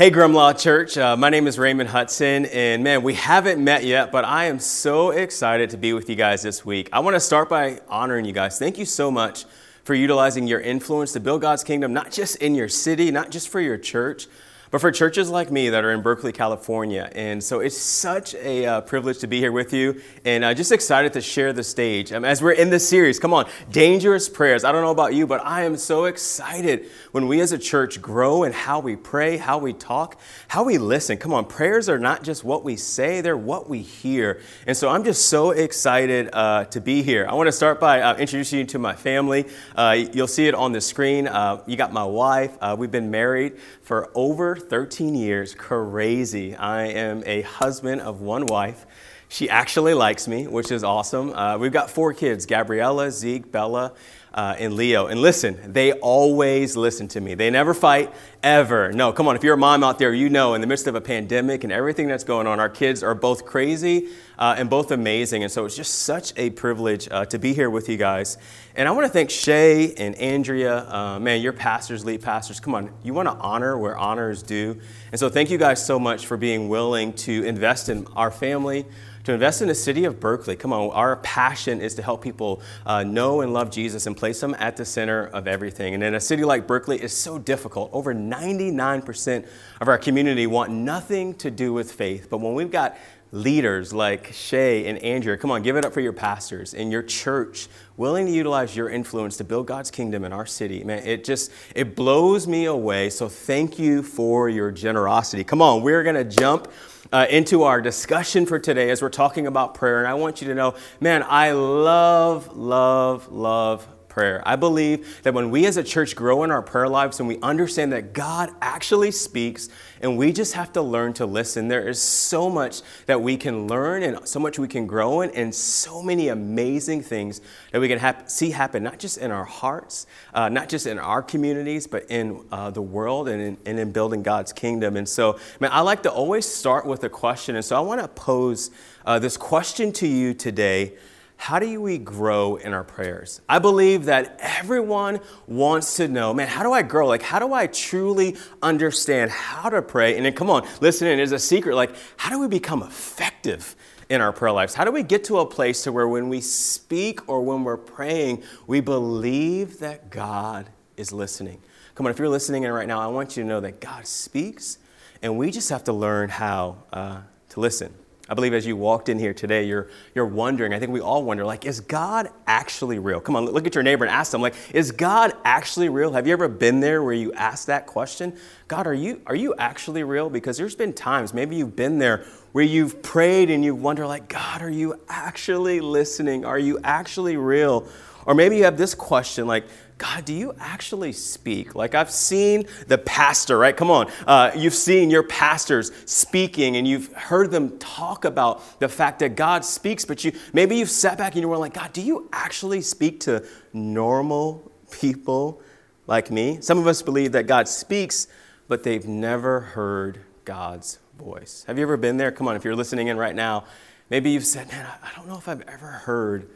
Hey, 0.00 0.10
Grumlaw 0.10 0.58
Church. 0.58 0.96
Uh, 0.96 1.14
my 1.14 1.28
name 1.28 1.46
is 1.46 1.58
Raymond 1.58 1.90
Hudson, 1.90 2.46
and 2.46 2.82
man, 2.82 3.02
we 3.02 3.12
haven't 3.12 3.62
met 3.62 3.84
yet, 3.84 4.10
but 4.10 4.24
I 4.24 4.46
am 4.46 4.58
so 4.58 5.10
excited 5.10 5.68
to 5.68 5.76
be 5.76 5.92
with 5.92 6.08
you 6.08 6.16
guys 6.16 6.40
this 6.40 6.64
week. 6.64 6.88
I 6.90 7.00
want 7.00 7.16
to 7.16 7.20
start 7.20 7.50
by 7.50 7.82
honoring 7.86 8.24
you 8.24 8.32
guys. 8.32 8.58
Thank 8.58 8.78
you 8.78 8.86
so 8.86 9.10
much 9.10 9.44
for 9.84 9.92
utilizing 9.92 10.46
your 10.46 10.58
influence 10.58 11.12
to 11.12 11.20
build 11.20 11.42
God's 11.42 11.62
kingdom, 11.62 11.92
not 11.92 12.12
just 12.12 12.36
in 12.36 12.54
your 12.54 12.66
city, 12.66 13.10
not 13.10 13.30
just 13.30 13.50
for 13.50 13.60
your 13.60 13.76
church, 13.76 14.26
but 14.70 14.80
for 14.80 14.92
churches 14.92 15.28
like 15.28 15.50
me 15.50 15.70
that 15.70 15.84
are 15.84 15.90
in 15.90 16.00
Berkeley, 16.00 16.32
California. 16.32 17.10
And 17.14 17.42
so 17.42 17.58
it's 17.60 17.76
such 17.76 18.34
a 18.36 18.66
uh, 18.66 18.80
privilege 18.82 19.18
to 19.18 19.26
be 19.26 19.38
here 19.38 19.50
with 19.50 19.72
you 19.72 20.00
and 20.24 20.44
uh, 20.44 20.54
just 20.54 20.70
excited 20.70 21.12
to 21.14 21.20
share 21.20 21.52
the 21.52 21.64
stage. 21.64 22.12
Um, 22.12 22.24
as 22.24 22.40
we're 22.40 22.52
in 22.52 22.70
this 22.70 22.88
series, 22.88 23.18
come 23.18 23.34
on, 23.34 23.48
dangerous 23.70 24.28
prayers. 24.28 24.62
I 24.62 24.70
don't 24.70 24.82
know 24.82 24.92
about 24.92 25.12
you, 25.14 25.26
but 25.26 25.44
I 25.44 25.64
am 25.64 25.76
so 25.76 26.04
excited 26.04 26.88
when 27.10 27.26
we 27.26 27.40
as 27.40 27.50
a 27.50 27.58
church 27.58 28.00
grow 28.00 28.44
in 28.44 28.52
how 28.52 28.78
we 28.78 28.94
pray, 28.94 29.36
how 29.36 29.58
we 29.58 29.72
talk, 29.72 30.20
how 30.46 30.62
we 30.62 30.78
listen. 30.78 31.16
Come 31.16 31.32
on, 31.32 31.46
prayers 31.46 31.88
are 31.88 31.98
not 31.98 32.22
just 32.22 32.44
what 32.44 32.62
we 32.62 32.76
say, 32.76 33.20
they're 33.22 33.36
what 33.36 33.68
we 33.68 33.82
hear. 33.82 34.40
And 34.68 34.76
so 34.76 34.88
I'm 34.88 35.02
just 35.02 35.26
so 35.26 35.50
excited 35.50 36.30
uh, 36.32 36.66
to 36.66 36.80
be 36.80 37.02
here. 37.02 37.26
I 37.28 37.34
want 37.34 37.48
to 37.48 37.52
start 37.52 37.80
by 37.80 38.02
uh, 38.02 38.16
introducing 38.16 38.60
you 38.60 38.64
to 38.66 38.78
my 38.78 38.94
family. 38.94 39.48
Uh, 39.74 39.96
you'll 40.12 40.28
see 40.28 40.46
it 40.46 40.54
on 40.54 40.70
the 40.70 40.80
screen. 40.80 41.26
Uh, 41.26 41.60
you 41.66 41.76
got 41.76 41.92
my 41.92 42.04
wife. 42.04 42.56
we've 42.78 42.90
been 42.90 43.10
married 43.10 43.58
for 43.90 44.08
over 44.14 44.54
13 44.54 45.16
years. 45.16 45.52
Crazy. 45.52 46.54
I 46.54 46.84
am 46.84 47.24
a 47.26 47.42
husband 47.42 48.00
of 48.00 48.20
one 48.20 48.46
wife. 48.46 48.86
She 49.28 49.50
actually 49.50 49.94
likes 49.94 50.28
me, 50.28 50.46
which 50.46 50.70
is 50.70 50.84
awesome. 50.84 51.32
Uh, 51.32 51.58
we've 51.58 51.72
got 51.72 51.90
four 51.90 52.14
kids 52.14 52.46
Gabriella, 52.46 53.10
Zeke, 53.10 53.50
Bella, 53.50 53.92
uh, 54.32 54.56
and 54.58 54.74
Leo. 54.74 55.06
And 55.06 55.20
listen, 55.20 55.58
they 55.72 55.92
always 55.92 56.76
listen 56.76 57.08
to 57.08 57.20
me. 57.20 57.34
They 57.34 57.50
never 57.50 57.74
fight, 57.74 58.12
ever. 58.42 58.92
No, 58.92 59.12
come 59.12 59.28
on, 59.28 59.36
if 59.36 59.44
you're 59.44 59.54
a 59.54 59.58
mom 59.58 59.82
out 59.82 59.98
there, 59.98 60.14
you 60.14 60.28
know 60.28 60.54
in 60.54 60.60
the 60.60 60.66
midst 60.66 60.86
of 60.86 60.94
a 60.94 61.00
pandemic 61.00 61.64
and 61.64 61.72
everything 61.72 62.08
that's 62.08 62.24
going 62.24 62.46
on, 62.46 62.60
our 62.60 62.68
kids 62.68 63.02
are 63.02 63.14
both 63.14 63.44
crazy 63.44 64.08
uh, 64.38 64.54
and 64.56 64.70
both 64.70 64.90
amazing. 64.90 65.42
And 65.42 65.52
so 65.52 65.64
it's 65.64 65.76
just 65.76 66.02
such 66.02 66.32
a 66.36 66.50
privilege 66.50 67.08
uh, 67.10 67.24
to 67.26 67.38
be 67.38 67.52
here 67.52 67.70
with 67.70 67.88
you 67.88 67.96
guys. 67.96 68.38
And 68.74 68.88
I 68.88 68.92
want 68.92 69.06
to 69.06 69.12
thank 69.12 69.30
Shay 69.30 69.94
and 69.94 70.14
Andrea. 70.14 70.88
Uh, 70.88 71.18
man, 71.18 71.40
your 71.40 71.52
pastors, 71.52 72.04
lead 72.04 72.22
pastors, 72.22 72.60
come 72.60 72.74
on, 72.74 72.90
you 73.02 73.12
want 73.12 73.28
to 73.28 73.34
honor 73.34 73.76
where 73.76 73.98
honor 73.98 74.30
is 74.30 74.42
due. 74.42 74.78
And 75.12 75.18
so 75.18 75.28
thank 75.28 75.50
you 75.50 75.58
guys 75.58 75.84
so 75.84 75.98
much 75.98 76.26
for 76.26 76.36
being 76.36 76.68
willing 76.68 77.12
to 77.14 77.44
invest 77.44 77.88
in 77.88 78.06
our 78.14 78.30
family 78.30 78.86
to 79.24 79.32
invest 79.32 79.62
in 79.62 79.68
the 79.68 79.74
city 79.74 80.04
of 80.04 80.18
Berkeley. 80.18 80.56
Come 80.56 80.72
on, 80.72 80.90
our 80.90 81.16
passion 81.16 81.80
is 81.80 81.94
to 81.96 82.02
help 82.02 82.22
people 82.22 82.62
uh, 82.86 83.02
know 83.02 83.42
and 83.42 83.52
love 83.52 83.70
Jesus 83.70 84.06
and 84.06 84.16
place 84.20 84.38
them 84.38 84.54
at 84.58 84.76
the 84.76 84.84
center 84.84 85.28
of 85.28 85.48
everything. 85.48 85.94
And 85.94 86.02
in 86.02 86.14
a 86.14 86.20
city 86.20 86.44
like 86.44 86.66
Berkeley, 86.66 86.98
it's 86.98 87.14
so 87.14 87.38
difficult. 87.38 87.88
Over 87.94 88.14
99% 88.14 89.48
of 89.80 89.88
our 89.88 89.96
community 89.96 90.46
want 90.46 90.70
nothing 90.70 91.34
to 91.36 91.50
do 91.50 91.72
with 91.72 91.90
faith. 91.90 92.28
But 92.28 92.42
when 92.42 92.52
we've 92.54 92.70
got 92.70 92.98
leaders 93.32 93.94
like 93.94 94.26
Shay 94.34 94.86
and 94.86 94.98
Andrea, 94.98 95.38
come 95.38 95.50
on, 95.50 95.62
give 95.62 95.76
it 95.76 95.86
up 95.86 95.94
for 95.94 96.02
your 96.02 96.12
pastors 96.12 96.74
and 96.74 96.92
your 96.92 97.02
church, 97.02 97.68
willing 97.96 98.26
to 98.26 98.32
utilize 98.32 98.76
your 98.76 98.90
influence 98.90 99.38
to 99.38 99.44
build 99.44 99.66
God's 99.66 99.90
kingdom 99.90 100.22
in 100.24 100.34
our 100.34 100.44
city. 100.44 100.84
Man, 100.84 101.02
it 101.06 101.24
just 101.24 101.50
it 101.74 101.96
blows 101.96 102.46
me 102.46 102.66
away. 102.66 103.08
So 103.08 103.26
thank 103.26 103.78
you 103.78 104.02
for 104.02 104.50
your 104.50 104.70
generosity. 104.70 105.44
Come 105.44 105.62
on, 105.62 105.80
we're 105.80 106.02
gonna 106.02 106.24
jump 106.24 106.68
uh, 107.10 107.26
into 107.30 107.62
our 107.62 107.80
discussion 107.80 108.44
for 108.44 108.58
today 108.58 108.90
as 108.90 109.00
we're 109.00 109.08
talking 109.08 109.46
about 109.46 109.72
prayer. 109.72 109.98
And 109.98 110.06
I 110.06 110.12
want 110.12 110.42
you 110.42 110.48
to 110.48 110.54
know, 110.54 110.74
man, 111.00 111.24
I 111.26 111.52
love, 111.52 112.54
love, 112.54 113.32
love 113.32 113.88
prayer. 114.10 114.42
I 114.44 114.56
believe 114.56 115.22
that 115.22 115.32
when 115.32 115.50
we 115.50 115.64
as 115.64 115.78
a 115.78 115.82
church 115.82 116.14
grow 116.14 116.42
in 116.42 116.50
our 116.50 116.60
prayer 116.60 116.88
lives 116.88 117.20
and 117.20 117.28
we 117.28 117.38
understand 117.40 117.92
that 117.92 118.12
God 118.12 118.50
actually 118.60 119.12
speaks 119.12 119.68
and 120.02 120.18
we 120.18 120.32
just 120.32 120.54
have 120.54 120.72
to 120.72 120.82
learn 120.82 121.14
to 121.14 121.24
listen, 121.26 121.68
there 121.68 121.88
is 121.88 122.02
so 122.02 122.50
much 122.50 122.82
that 123.06 123.22
we 123.22 123.36
can 123.36 123.68
learn 123.68 124.02
and 124.02 124.28
so 124.28 124.38
much 124.38 124.58
we 124.58 124.68
can 124.68 124.86
grow 124.86 125.22
in 125.22 125.30
and 125.30 125.54
so 125.54 126.02
many 126.02 126.28
amazing 126.28 127.02
things 127.02 127.40
that 127.72 127.80
we 127.80 127.88
can 127.88 127.98
hap- 127.98 128.28
see 128.28 128.50
happen, 128.50 128.82
not 128.82 128.98
just 128.98 129.16
in 129.16 129.30
our 129.30 129.44
hearts, 129.44 130.06
uh, 130.34 130.48
not 130.48 130.68
just 130.68 130.86
in 130.86 130.98
our 130.98 131.22
communities, 131.22 131.86
but 131.86 132.04
in 132.10 132.44
uh, 132.52 132.70
the 132.70 132.82
world 132.82 133.28
and 133.28 133.40
in, 133.40 133.56
and 133.64 133.78
in 133.78 133.92
building 133.92 134.22
God's 134.22 134.52
kingdom. 134.52 134.96
And 134.96 135.08
so, 135.08 135.38
man, 135.60 135.70
I 135.72 135.80
like 135.80 136.02
to 136.02 136.10
always 136.10 136.46
start 136.46 136.84
with 136.84 137.04
a 137.04 137.08
question. 137.08 137.54
And 137.54 137.64
so 137.64 137.76
I 137.76 137.80
want 137.80 138.00
to 138.00 138.08
pose 138.08 138.70
uh, 139.06 139.18
this 139.18 139.36
question 139.36 139.92
to 139.92 140.06
you 140.06 140.34
today 140.34 140.94
how 141.40 141.58
do 141.58 141.80
we 141.80 141.96
grow 141.96 142.56
in 142.56 142.74
our 142.74 142.84
prayers? 142.84 143.40
I 143.48 143.60
believe 143.60 144.04
that 144.04 144.36
everyone 144.40 145.20
wants 145.46 145.96
to 145.96 146.06
know, 146.06 146.34
man, 146.34 146.48
how 146.48 146.62
do 146.62 146.70
I 146.70 146.82
grow? 146.82 147.06
Like, 147.06 147.22
how 147.22 147.38
do 147.38 147.54
I 147.54 147.66
truly 147.66 148.36
understand 148.60 149.30
how 149.30 149.70
to 149.70 149.80
pray? 149.80 150.18
And 150.18 150.26
then, 150.26 150.34
come 150.34 150.50
on, 150.50 150.68
listen 150.82 151.08
in, 151.08 151.16
there's 151.16 151.32
a 151.32 151.38
secret. 151.38 151.76
Like, 151.76 151.94
how 152.18 152.28
do 152.28 152.38
we 152.38 152.46
become 152.46 152.82
effective 152.82 153.74
in 154.10 154.20
our 154.20 154.34
prayer 154.34 154.52
lives? 154.52 154.74
How 154.74 154.84
do 154.84 154.92
we 154.92 155.02
get 155.02 155.24
to 155.24 155.38
a 155.38 155.46
place 155.46 155.82
to 155.84 155.92
where 155.92 156.06
when 156.06 156.28
we 156.28 156.42
speak 156.42 157.26
or 157.26 157.40
when 157.40 157.64
we're 157.64 157.78
praying, 157.78 158.42
we 158.66 158.80
believe 158.80 159.78
that 159.78 160.10
God 160.10 160.68
is 160.98 161.10
listening? 161.10 161.62
Come 161.94 162.04
on, 162.04 162.12
if 162.12 162.18
you're 162.18 162.28
listening 162.28 162.64
in 162.64 162.70
right 162.70 162.86
now, 162.86 163.00
I 163.00 163.06
want 163.06 163.38
you 163.38 163.44
to 163.44 163.48
know 163.48 163.60
that 163.60 163.80
God 163.80 164.06
speaks, 164.06 164.76
and 165.22 165.38
we 165.38 165.50
just 165.50 165.70
have 165.70 165.84
to 165.84 165.92
learn 165.94 166.28
how 166.28 166.82
uh, 166.92 167.22
to 167.48 167.60
listen. 167.60 167.94
I 168.30 168.34
believe 168.34 168.54
as 168.54 168.64
you 168.64 168.76
walked 168.76 169.08
in 169.08 169.18
here 169.18 169.34
today, 169.34 169.64
you're, 169.64 169.88
you're 170.14 170.24
wondering, 170.24 170.72
I 170.72 170.78
think 170.78 170.92
we 170.92 171.00
all 171.00 171.24
wonder, 171.24 171.44
like, 171.44 171.66
is 171.66 171.80
God 171.80 172.28
actually 172.46 173.00
real? 173.00 173.20
Come 173.20 173.34
on, 173.34 173.44
look 173.44 173.66
at 173.66 173.74
your 173.74 173.82
neighbor 173.82 174.04
and 174.04 174.14
ask 174.14 174.30
them, 174.30 174.40
like, 174.40 174.54
is 174.72 174.92
God 174.92 175.32
actually 175.44 175.88
real? 175.88 176.12
Have 176.12 176.28
you 176.28 176.32
ever 176.32 176.46
been 176.46 176.78
there 176.78 177.02
where 177.02 177.12
you 177.12 177.32
ask 177.32 177.66
that 177.66 177.88
question? 177.88 178.38
God, 178.68 178.86
are 178.86 178.94
you, 178.94 179.20
are 179.26 179.34
you 179.34 179.52
actually 179.58 180.04
real? 180.04 180.30
Because 180.30 180.56
there's 180.56 180.76
been 180.76 180.92
times, 180.92 181.34
maybe 181.34 181.56
you've 181.56 181.74
been 181.74 181.98
there 181.98 182.24
where 182.52 182.64
you've 182.64 183.02
prayed 183.02 183.50
and 183.50 183.64
you 183.64 183.74
wonder, 183.74 184.06
like, 184.06 184.28
God, 184.28 184.62
are 184.62 184.70
you 184.70 185.00
actually 185.08 185.80
listening? 185.80 186.44
Are 186.44 186.58
you 186.58 186.78
actually 186.84 187.36
real? 187.36 187.88
Or 188.26 188.34
maybe 188.34 188.56
you 188.56 188.62
have 188.62 188.76
this 188.76 188.94
question, 188.94 189.48
like, 189.48 189.64
God, 190.00 190.24
do 190.24 190.32
you 190.32 190.54
actually 190.58 191.12
speak? 191.12 191.74
Like 191.74 191.94
I've 191.94 192.10
seen 192.10 192.64
the 192.88 192.96
pastor, 192.96 193.58
right? 193.58 193.76
Come 193.76 193.90
on. 193.90 194.10
Uh, 194.26 194.50
you've 194.56 194.74
seen 194.74 195.10
your 195.10 195.22
pastors 195.22 195.92
speaking 196.06 196.76
and 196.76 196.88
you've 196.88 197.12
heard 197.12 197.50
them 197.50 197.78
talk 197.78 198.24
about 198.24 198.80
the 198.80 198.88
fact 198.88 199.18
that 199.18 199.36
God 199.36 199.62
speaks, 199.62 200.06
but 200.06 200.24
you 200.24 200.32
maybe 200.54 200.76
you've 200.76 200.88
sat 200.88 201.18
back 201.18 201.34
and 201.34 201.42
you 201.42 201.48
were 201.48 201.58
like, 201.58 201.74
God, 201.74 201.92
do 201.92 202.00
you 202.00 202.30
actually 202.32 202.80
speak 202.80 203.20
to 203.20 203.44
normal 203.74 204.72
people 204.90 205.60
like 206.06 206.30
me? 206.30 206.62
Some 206.62 206.78
of 206.78 206.86
us 206.86 207.02
believe 207.02 207.32
that 207.32 207.46
God 207.46 207.68
speaks, 207.68 208.26
but 208.68 208.82
they've 208.82 209.06
never 209.06 209.60
heard 209.60 210.20
God's 210.46 210.98
voice. 211.18 211.62
Have 211.66 211.76
you 211.76 211.82
ever 211.82 211.98
been 211.98 212.16
there? 212.16 212.32
Come 212.32 212.48
on, 212.48 212.56
if 212.56 212.64
you're 212.64 212.74
listening 212.74 213.08
in 213.08 213.18
right 213.18 213.34
now, 213.34 213.64
maybe 214.08 214.30
you've 214.30 214.46
said, 214.46 214.68
Man, 214.68 214.86
I 215.02 215.10
don't 215.14 215.28
know 215.28 215.36
if 215.36 215.46
I've 215.46 215.60
ever 215.68 215.88
heard 215.88 216.48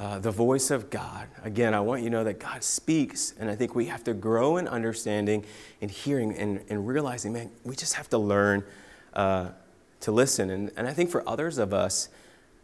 uh, 0.00 0.18
the 0.18 0.30
voice 0.30 0.70
of 0.70 0.88
God. 0.88 1.28
Again, 1.44 1.74
I 1.74 1.80
want 1.80 2.02
you 2.02 2.08
to 2.08 2.16
know 2.16 2.24
that 2.24 2.40
God 2.40 2.64
speaks, 2.64 3.34
and 3.38 3.50
I 3.50 3.54
think 3.54 3.74
we 3.74 3.84
have 3.84 4.02
to 4.04 4.14
grow 4.14 4.56
in 4.56 4.66
understanding 4.66 5.44
and 5.82 5.90
hearing 5.90 6.34
and, 6.38 6.64
and 6.70 6.88
realizing, 6.88 7.34
man, 7.34 7.50
we 7.64 7.76
just 7.76 7.92
have 7.94 8.08
to 8.08 8.16
learn 8.16 8.64
uh, 9.12 9.50
to 10.00 10.10
listen. 10.10 10.48
And, 10.48 10.70
and 10.74 10.88
I 10.88 10.94
think 10.94 11.10
for 11.10 11.28
others 11.28 11.58
of 11.58 11.74
us, 11.74 12.08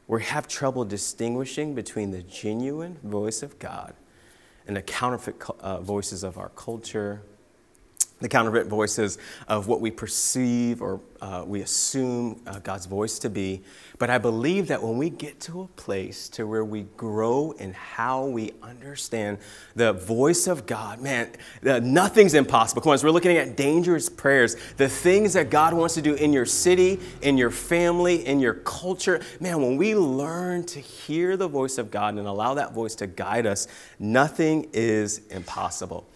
we 0.06 0.22
have 0.22 0.48
trouble 0.48 0.86
distinguishing 0.86 1.74
between 1.74 2.10
the 2.10 2.22
genuine 2.22 2.96
voice 3.02 3.42
of 3.42 3.58
God 3.58 3.92
and 4.66 4.74
the 4.74 4.82
counterfeit 4.82 5.36
uh, 5.60 5.80
voices 5.82 6.22
of 6.24 6.38
our 6.38 6.48
culture, 6.50 7.20
the 8.20 8.28
counterfeit 8.28 8.66
voices 8.66 9.18
of 9.46 9.68
what 9.68 9.80
we 9.80 9.90
perceive 9.90 10.80
or 10.80 11.00
uh, 11.20 11.44
we 11.46 11.60
assume 11.60 12.40
uh, 12.46 12.58
God's 12.60 12.86
voice 12.86 13.18
to 13.18 13.30
be. 13.30 13.62
But 13.98 14.10
I 14.10 14.18
believe 14.18 14.68
that 14.68 14.82
when 14.82 14.96
we 14.96 15.10
get 15.10 15.40
to 15.40 15.62
a 15.62 15.66
place 15.68 16.28
to 16.30 16.46
where 16.46 16.64
we 16.64 16.82
grow 16.96 17.52
in 17.52 17.72
how 17.72 18.26
we 18.26 18.52
understand 18.62 19.38
the 19.74 19.92
voice 19.92 20.46
of 20.46 20.66
God, 20.66 21.00
man, 21.00 21.30
uh, 21.66 21.80
nothing's 21.82 22.34
impossible. 22.34 22.82
Come 22.82 22.92
on, 22.92 22.98
we're 23.02 23.10
looking 23.10 23.36
at 23.36 23.56
dangerous 23.56 24.08
prayers, 24.08 24.56
the 24.76 24.88
things 24.88 25.34
that 25.34 25.50
God 25.50 25.74
wants 25.74 25.94
to 25.94 26.02
do 26.02 26.14
in 26.14 26.32
your 26.32 26.46
city, 26.46 27.00
in 27.22 27.36
your 27.36 27.50
family, 27.50 28.26
in 28.26 28.40
your 28.40 28.54
culture, 28.54 29.20
man, 29.40 29.60
when 29.60 29.76
we 29.76 29.94
learn 29.94 30.64
to 30.64 30.80
hear 30.80 31.36
the 31.36 31.48
voice 31.48 31.78
of 31.78 31.90
God 31.90 32.14
and 32.14 32.26
allow 32.26 32.54
that 32.54 32.72
voice 32.72 32.94
to 32.96 33.06
guide 33.06 33.46
us, 33.46 33.68
nothing 33.98 34.68
is 34.72 35.26
impossible. 35.28 36.06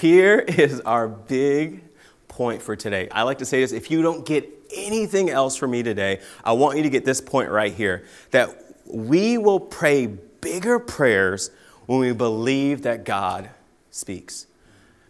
Here 0.00 0.38
is 0.38 0.80
our 0.80 1.06
big 1.06 1.82
point 2.26 2.62
for 2.62 2.74
today. 2.74 3.08
I 3.10 3.22
like 3.22 3.38
to 3.38 3.44
say 3.44 3.60
this 3.60 3.72
if 3.72 3.90
you 3.90 4.00
don't 4.00 4.24
get 4.24 4.48
anything 4.74 5.28
else 5.28 5.54
from 5.54 5.70
me 5.70 5.82
today, 5.82 6.20
I 6.42 6.52
want 6.52 6.78
you 6.78 6.82
to 6.84 6.90
get 6.90 7.04
this 7.04 7.20
point 7.20 7.50
right 7.50 7.72
here 7.72 8.06
that 8.30 8.56
we 8.86 9.36
will 9.36 9.60
pray 9.60 10.06
bigger 10.06 10.78
prayers 10.78 11.50
when 11.86 11.98
we 11.98 12.12
believe 12.12 12.82
that 12.82 13.04
God 13.04 13.50
speaks. 13.90 14.46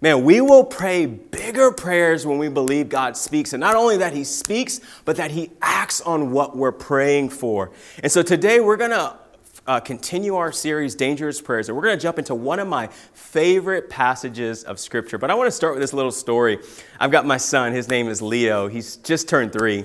Man, 0.00 0.24
we 0.24 0.40
will 0.40 0.64
pray 0.64 1.06
bigger 1.06 1.70
prayers 1.70 2.26
when 2.26 2.38
we 2.38 2.48
believe 2.48 2.88
God 2.88 3.16
speaks. 3.16 3.52
And 3.52 3.60
not 3.60 3.76
only 3.76 3.98
that 3.98 4.12
He 4.12 4.24
speaks, 4.24 4.80
but 5.04 5.14
that 5.16 5.30
He 5.30 5.52
acts 5.62 6.00
on 6.00 6.32
what 6.32 6.56
we're 6.56 6.72
praying 6.72 7.28
for. 7.28 7.70
And 8.02 8.10
so 8.10 8.20
today 8.22 8.58
we're 8.58 8.76
going 8.76 8.90
to 8.90 9.16
uh, 9.66 9.80
continue 9.80 10.36
our 10.36 10.52
series, 10.52 10.94
Dangerous 10.94 11.40
Prayers. 11.40 11.68
And 11.68 11.76
we're 11.76 11.84
going 11.84 11.96
to 11.96 12.02
jump 12.02 12.18
into 12.18 12.34
one 12.34 12.58
of 12.58 12.66
my 12.66 12.88
favorite 13.14 13.88
passages 13.88 14.64
of 14.64 14.78
Scripture. 14.78 15.18
But 15.18 15.30
I 15.30 15.34
want 15.34 15.46
to 15.46 15.52
start 15.52 15.74
with 15.74 15.82
this 15.82 15.92
little 15.92 16.12
story. 16.12 16.58
I've 16.98 17.10
got 17.10 17.26
my 17.26 17.36
son, 17.36 17.72
his 17.72 17.88
name 17.88 18.08
is 18.08 18.20
Leo. 18.20 18.68
He's 18.68 18.96
just 18.96 19.28
turned 19.28 19.52
three. 19.52 19.84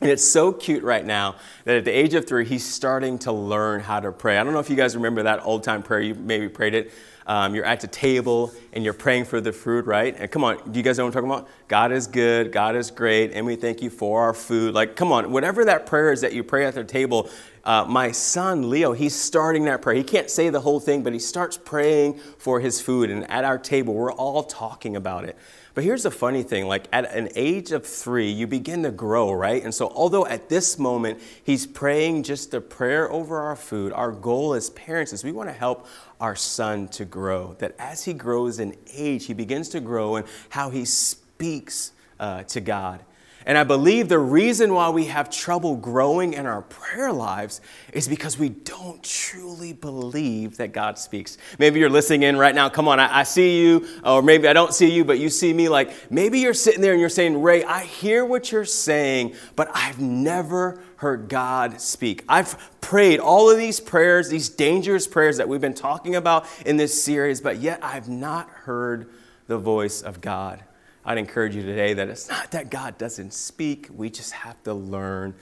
And 0.00 0.10
it's 0.10 0.26
so 0.26 0.52
cute 0.52 0.82
right 0.82 1.04
now 1.04 1.36
that 1.64 1.76
at 1.76 1.84
the 1.84 1.90
age 1.90 2.14
of 2.14 2.26
three, 2.26 2.44
he's 2.44 2.64
starting 2.64 3.18
to 3.20 3.32
learn 3.32 3.80
how 3.80 4.00
to 4.00 4.12
pray. 4.12 4.36
I 4.36 4.44
don't 4.44 4.52
know 4.52 4.58
if 4.58 4.68
you 4.68 4.76
guys 4.76 4.94
remember 4.94 5.22
that 5.22 5.44
old 5.44 5.64
time 5.64 5.82
prayer. 5.82 6.00
You 6.00 6.14
maybe 6.14 6.48
prayed 6.48 6.74
it. 6.74 6.92
Um, 7.26 7.56
you're 7.56 7.64
at 7.64 7.80
the 7.80 7.88
table 7.88 8.52
and 8.72 8.84
you're 8.84 8.92
praying 8.92 9.24
for 9.24 9.40
the 9.40 9.52
food, 9.52 9.86
right? 9.86 10.14
And 10.16 10.30
come 10.30 10.44
on, 10.44 10.58
do 10.70 10.78
you 10.78 10.84
guys 10.84 10.96
know 10.96 11.04
what 11.04 11.16
I'm 11.16 11.24
talking 11.24 11.30
about? 11.30 11.48
God 11.66 11.90
is 11.90 12.06
good, 12.06 12.52
God 12.52 12.76
is 12.76 12.92
great, 12.92 13.32
and 13.32 13.44
we 13.44 13.56
thank 13.56 13.82
you 13.82 13.90
for 13.90 14.22
our 14.22 14.32
food. 14.32 14.74
Like, 14.74 14.94
come 14.94 15.10
on, 15.10 15.32
whatever 15.32 15.64
that 15.64 15.86
prayer 15.86 16.12
is 16.12 16.20
that 16.20 16.34
you 16.34 16.44
pray 16.44 16.66
at 16.66 16.74
the 16.74 16.84
table, 16.84 17.28
uh, 17.66 17.84
my 17.84 18.12
son 18.12 18.70
Leo, 18.70 18.92
he's 18.92 19.14
starting 19.14 19.64
that 19.64 19.82
prayer. 19.82 19.96
He 19.96 20.04
can't 20.04 20.30
say 20.30 20.50
the 20.50 20.60
whole 20.60 20.78
thing, 20.78 21.02
but 21.02 21.12
he 21.12 21.18
starts 21.18 21.56
praying 21.56 22.18
for 22.38 22.60
his 22.60 22.80
food. 22.80 23.10
And 23.10 23.28
at 23.28 23.44
our 23.44 23.58
table, 23.58 23.92
we're 23.92 24.12
all 24.12 24.44
talking 24.44 24.94
about 24.94 25.24
it. 25.24 25.36
But 25.74 25.82
here's 25.82 26.04
the 26.04 26.10
funny 26.12 26.44
thing 26.44 26.68
like 26.68 26.86
at 26.92 27.12
an 27.12 27.28
age 27.34 27.72
of 27.72 27.84
three, 27.84 28.30
you 28.30 28.46
begin 28.46 28.84
to 28.84 28.92
grow, 28.92 29.32
right? 29.32 29.62
And 29.62 29.74
so, 29.74 29.88
although 29.88 30.26
at 30.26 30.48
this 30.48 30.78
moment 30.78 31.20
he's 31.42 31.66
praying 31.66 32.22
just 32.22 32.54
a 32.54 32.60
prayer 32.60 33.10
over 33.10 33.40
our 33.40 33.56
food, 33.56 33.92
our 33.92 34.12
goal 34.12 34.54
as 34.54 34.70
parents 34.70 35.12
is 35.12 35.24
we 35.24 35.32
want 35.32 35.48
to 35.48 35.52
help 35.52 35.86
our 36.20 36.36
son 36.36 36.86
to 36.88 37.04
grow. 37.04 37.56
That 37.58 37.74
as 37.80 38.04
he 38.04 38.14
grows 38.14 38.60
in 38.60 38.76
age, 38.94 39.26
he 39.26 39.34
begins 39.34 39.68
to 39.70 39.80
grow 39.80 40.16
in 40.16 40.24
how 40.50 40.70
he 40.70 40.84
speaks 40.84 41.92
uh, 42.20 42.44
to 42.44 42.60
God. 42.60 43.02
And 43.46 43.56
I 43.56 43.62
believe 43.62 44.08
the 44.08 44.18
reason 44.18 44.74
why 44.74 44.88
we 44.88 45.04
have 45.04 45.30
trouble 45.30 45.76
growing 45.76 46.34
in 46.34 46.46
our 46.46 46.62
prayer 46.62 47.12
lives 47.12 47.60
is 47.92 48.08
because 48.08 48.36
we 48.36 48.48
don't 48.48 49.00
truly 49.04 49.72
believe 49.72 50.56
that 50.56 50.72
God 50.72 50.98
speaks. 50.98 51.38
Maybe 51.56 51.78
you're 51.78 51.88
listening 51.88 52.24
in 52.24 52.36
right 52.36 52.56
now. 52.56 52.68
Come 52.68 52.88
on, 52.88 52.98
I, 52.98 53.20
I, 53.20 53.22
see 53.22 53.62
you, 53.62 53.86
or 54.04 54.20
maybe 54.20 54.48
I 54.48 54.52
don't 54.52 54.74
see 54.74 54.90
you, 54.90 55.04
but 55.04 55.20
you 55.20 55.30
see 55.30 55.52
me. 55.52 55.68
Like 55.68 56.10
maybe 56.10 56.40
you're 56.40 56.54
sitting 56.54 56.80
there 56.80 56.90
and 56.90 57.00
you're 57.00 57.08
saying, 57.08 57.40
Ray, 57.40 57.62
I 57.62 57.84
hear 57.84 58.24
what 58.24 58.50
you're 58.50 58.64
saying, 58.64 59.36
but 59.54 59.70
I've 59.72 60.00
never 60.00 60.82
heard 60.96 61.28
God 61.28 61.80
speak. 61.80 62.24
I've 62.28 62.80
prayed 62.80 63.20
all 63.20 63.48
of 63.48 63.58
these 63.58 63.78
prayers, 63.78 64.28
these 64.28 64.48
dangerous 64.48 65.06
prayers 65.06 65.36
that 65.36 65.48
we've 65.48 65.60
been 65.60 65.72
talking 65.72 66.16
about 66.16 66.46
in 66.66 66.78
this 66.78 67.00
series, 67.00 67.40
but 67.40 67.58
yet 67.58 67.78
I've 67.80 68.08
not 68.08 68.48
heard 68.48 69.08
the 69.46 69.58
voice 69.58 70.02
of 70.02 70.20
God. 70.20 70.64
I'd 71.06 71.18
encourage 71.18 71.54
you 71.54 71.62
today 71.62 71.94
that 71.94 72.08
it's 72.08 72.28
not 72.28 72.50
that 72.50 72.68
God 72.68 72.98
doesn't 72.98 73.32
speak, 73.32 73.88
we 73.94 74.10
just 74.10 74.32
have 74.32 74.60
to 74.64 74.74
learn 74.74 75.34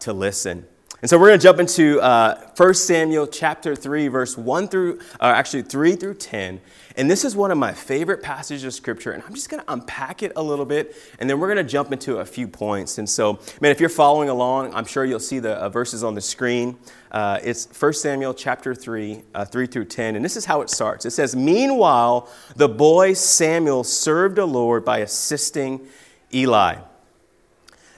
to 0.00 0.12
listen. 0.12 0.66
And 1.02 1.10
so 1.10 1.18
we're 1.18 1.28
going 1.28 1.38
to 1.38 1.42
jump 1.42 1.60
into 1.60 2.00
uh, 2.00 2.40
1 2.56 2.74
Samuel 2.74 3.26
chapter 3.26 3.76
3, 3.76 4.08
verse 4.08 4.38
1 4.38 4.68
through, 4.68 4.98
uh, 5.20 5.24
actually 5.24 5.60
3 5.60 5.94
through 5.94 6.14
10. 6.14 6.58
And 6.96 7.10
this 7.10 7.22
is 7.22 7.36
one 7.36 7.50
of 7.50 7.58
my 7.58 7.74
favorite 7.74 8.22
passages 8.22 8.64
of 8.64 8.72
scripture. 8.72 9.12
And 9.12 9.22
I'm 9.22 9.34
just 9.34 9.50
going 9.50 9.62
to 9.62 9.70
unpack 9.70 10.22
it 10.22 10.32
a 10.36 10.42
little 10.42 10.64
bit, 10.64 10.96
and 11.18 11.28
then 11.28 11.38
we're 11.38 11.52
going 11.52 11.64
to 11.64 11.70
jump 11.70 11.92
into 11.92 12.16
a 12.16 12.24
few 12.24 12.48
points. 12.48 12.96
And 12.96 13.06
so, 13.06 13.38
man, 13.60 13.72
if 13.72 13.78
you're 13.78 13.90
following 13.90 14.30
along, 14.30 14.72
I'm 14.72 14.86
sure 14.86 15.04
you'll 15.04 15.20
see 15.20 15.38
the 15.38 15.56
uh, 15.56 15.68
verses 15.68 16.02
on 16.02 16.14
the 16.14 16.22
screen. 16.22 16.78
Uh, 17.12 17.40
it's 17.42 17.68
1 17.78 17.92
Samuel 17.92 18.32
chapter 18.32 18.74
3, 18.74 19.22
uh, 19.34 19.44
3 19.44 19.66
through 19.66 19.84
10. 19.84 20.16
And 20.16 20.24
this 20.24 20.34
is 20.34 20.46
how 20.46 20.62
it 20.62 20.70
starts 20.70 21.04
it 21.04 21.10
says, 21.10 21.36
Meanwhile, 21.36 22.30
the 22.56 22.70
boy 22.70 23.12
Samuel 23.12 23.84
served 23.84 24.36
the 24.36 24.46
Lord 24.46 24.82
by 24.82 25.00
assisting 25.00 25.86
Eli. 26.32 26.76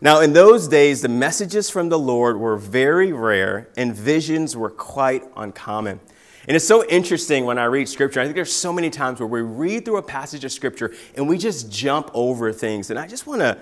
Now, 0.01 0.21
in 0.21 0.33
those 0.33 0.69
days, 0.69 1.03
the 1.03 1.09
messages 1.09 1.69
from 1.71 1.89
the 1.89 1.99
Lord 1.99 2.39
were 2.39 2.57
very 2.57 3.13
rare 3.13 3.69
and 3.77 3.95
visions 3.95 4.57
were 4.57 4.71
quite 4.71 5.25
uncommon. 5.37 6.01
And 6.47 6.57
it's 6.57 6.67
so 6.67 6.87
interesting 6.87 7.45
when 7.45 7.59
I 7.59 7.65
read 7.65 7.89
scripture. 7.89 8.21
I 8.21 8.25
think 8.25 8.37
there's 8.37 8.53
so 8.53 8.73
many 8.73 8.91
times 8.91 9.21
where 9.21 9.27
we 9.27 9.43
read 9.43 9.85
through 9.85 9.99
a 9.99 10.03
passage 10.03 10.45
of 10.45 10.53
scripture 10.53 10.95
and 11.17 11.29
we 11.29 11.37
just 11.37 11.71
jump 11.71 12.11
over 12.15 12.53
things. 12.53 12.91
And 12.91 12.99
I 12.99 13.07
just 13.07 13.27
want 13.27 13.41
to 13.41 13.59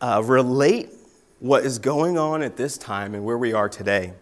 uh, 0.00 0.22
relate 0.24 0.90
what 1.40 1.64
is 1.64 1.78
going 1.78 2.18
on 2.18 2.42
at 2.42 2.56
this 2.56 2.78
time 2.78 3.14
and 3.14 3.24
where 3.24 3.38
we 3.38 3.54
are 3.54 3.68
today. 3.68 4.12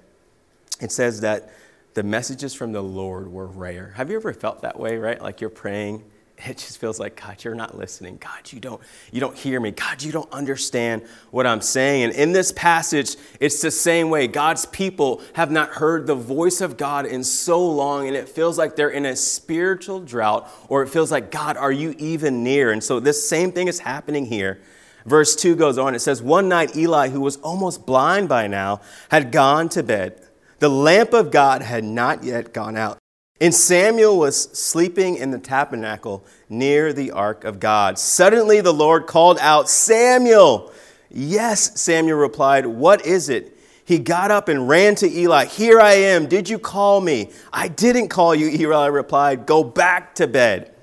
It 0.80 0.92
says 0.92 1.20
that 1.20 1.52
the 1.94 2.02
messages 2.02 2.54
from 2.54 2.72
the 2.72 2.82
Lord 2.82 3.30
were 3.30 3.46
rare. 3.46 3.92
Have 3.96 4.10
you 4.10 4.16
ever 4.16 4.32
felt 4.32 4.62
that 4.62 4.78
way, 4.78 4.96
right? 4.96 5.20
Like 5.20 5.40
you're 5.40 5.50
praying 5.50 6.04
it 6.46 6.58
just 6.58 6.78
feels 6.78 6.98
like 6.98 7.20
god 7.20 7.42
you're 7.44 7.54
not 7.54 7.76
listening. 7.76 8.16
God 8.16 8.52
you 8.52 8.60
don't 8.60 8.80
you 9.12 9.20
don't 9.20 9.36
hear 9.36 9.60
me. 9.60 9.70
God 9.70 10.02
you 10.02 10.12
don't 10.12 10.30
understand 10.32 11.02
what 11.30 11.46
i'm 11.46 11.60
saying. 11.60 12.04
And 12.04 12.12
in 12.12 12.32
this 12.32 12.52
passage 12.52 13.16
it's 13.40 13.60
the 13.60 13.70
same 13.70 14.10
way. 14.10 14.26
God's 14.26 14.66
people 14.66 15.22
have 15.34 15.50
not 15.50 15.70
heard 15.70 16.06
the 16.06 16.14
voice 16.14 16.60
of 16.60 16.76
god 16.76 17.06
in 17.06 17.24
so 17.24 17.64
long 17.64 18.06
and 18.08 18.16
it 18.16 18.28
feels 18.28 18.58
like 18.58 18.76
they're 18.76 18.90
in 18.90 19.06
a 19.06 19.16
spiritual 19.16 20.00
drought 20.00 20.50
or 20.68 20.82
it 20.82 20.88
feels 20.88 21.10
like 21.10 21.30
god 21.30 21.56
are 21.56 21.72
you 21.72 21.94
even 21.98 22.42
near? 22.42 22.72
And 22.72 22.82
so 22.82 23.00
this 23.00 23.28
same 23.28 23.52
thing 23.52 23.68
is 23.68 23.80
happening 23.80 24.26
here. 24.26 24.60
Verse 25.06 25.36
2 25.36 25.54
goes 25.54 25.76
on. 25.76 25.94
It 25.94 26.00
says 26.00 26.22
one 26.22 26.48
night 26.48 26.76
eli 26.76 27.10
who 27.10 27.20
was 27.20 27.36
almost 27.38 27.84
blind 27.84 28.28
by 28.28 28.46
now 28.46 28.80
had 29.10 29.30
gone 29.30 29.68
to 29.70 29.82
bed. 29.82 30.20
The 30.60 30.70
lamp 30.70 31.12
of 31.12 31.30
god 31.30 31.62
had 31.62 31.84
not 31.84 32.24
yet 32.24 32.54
gone 32.54 32.76
out 32.76 32.98
and 33.40 33.54
Samuel 33.54 34.18
was 34.18 34.42
sleeping 34.42 35.16
in 35.16 35.30
the 35.30 35.38
tabernacle 35.38 36.24
near 36.48 36.92
the 36.92 37.10
ark 37.10 37.44
of 37.44 37.58
God. 37.58 37.98
Suddenly 37.98 38.60
the 38.60 38.72
Lord 38.72 39.06
called 39.06 39.38
out, 39.40 39.68
Samuel! 39.68 40.72
Yes, 41.10 41.80
Samuel 41.80 42.18
replied, 42.18 42.66
What 42.66 43.04
is 43.04 43.28
it? 43.28 43.56
He 43.84 43.98
got 43.98 44.30
up 44.30 44.48
and 44.48 44.68
ran 44.68 44.94
to 44.96 45.10
Eli. 45.10 45.44
Here 45.44 45.80
I 45.80 45.92
am. 45.92 46.26
Did 46.26 46.48
you 46.48 46.58
call 46.58 47.00
me? 47.00 47.30
I 47.52 47.68
didn't 47.68 48.08
call 48.08 48.34
you, 48.34 48.48
Eli 48.60 48.86
replied. 48.86 49.46
Go 49.46 49.62
back 49.62 50.14
to 50.16 50.26
bed. 50.26 50.74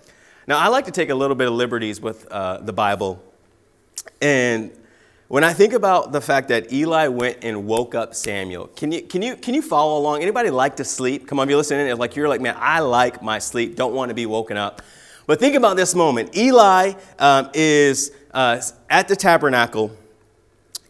Now, 0.46 0.60
I 0.60 0.68
like 0.68 0.86
to 0.86 0.92
take 0.92 1.10
a 1.10 1.16
little 1.16 1.36
bit 1.36 1.48
of 1.48 1.54
liberties 1.54 2.02
with 2.02 2.30
uh, 2.32 2.58
the 2.58 2.74
Bible. 2.74 3.24
And 4.22 4.72
when 5.32 5.46
I 5.46 5.54
think 5.54 5.72
about 5.72 6.12
the 6.12 6.20
fact 6.20 6.50
that 6.50 6.74
Eli 6.74 7.08
went 7.08 7.38
and 7.42 7.66
woke 7.66 7.96
up 7.96 8.14
Samuel, 8.14 8.68
can 8.76 8.92
you, 8.92 9.02
can 9.02 9.22
you, 9.22 9.38
can 9.38 9.54
you 9.54 9.62
follow 9.62 9.98
along? 9.98 10.22
Anybody 10.22 10.50
like 10.50 10.76
to 10.76 10.84
sleep? 10.84 11.26
Come 11.26 11.40
on, 11.40 11.48
if 11.48 11.52
you're 11.52 11.58
listening, 11.58 11.88
it's 11.88 11.98
like 11.98 12.18
you're 12.18 12.28
like, 12.28 12.42
man, 12.42 12.58
I 12.60 12.82
like 12.82 13.24
my 13.24 13.40
sleep, 13.40 13.78
don't 13.78 13.94
want 13.94 14.10
to 14.10 14.14
be 14.14 14.26
woken 14.26 14.58
up. 14.58 14.82
But 15.28 15.40
think 15.40 15.56
about 15.56 15.78
this 15.78 15.96
moment. 15.96 16.36
Eli 16.36 16.96
um, 17.18 17.50
is 17.54 18.12
uh, 18.34 18.62
at 18.90 19.08
the 19.08 19.16
tabernacle, 19.16 19.96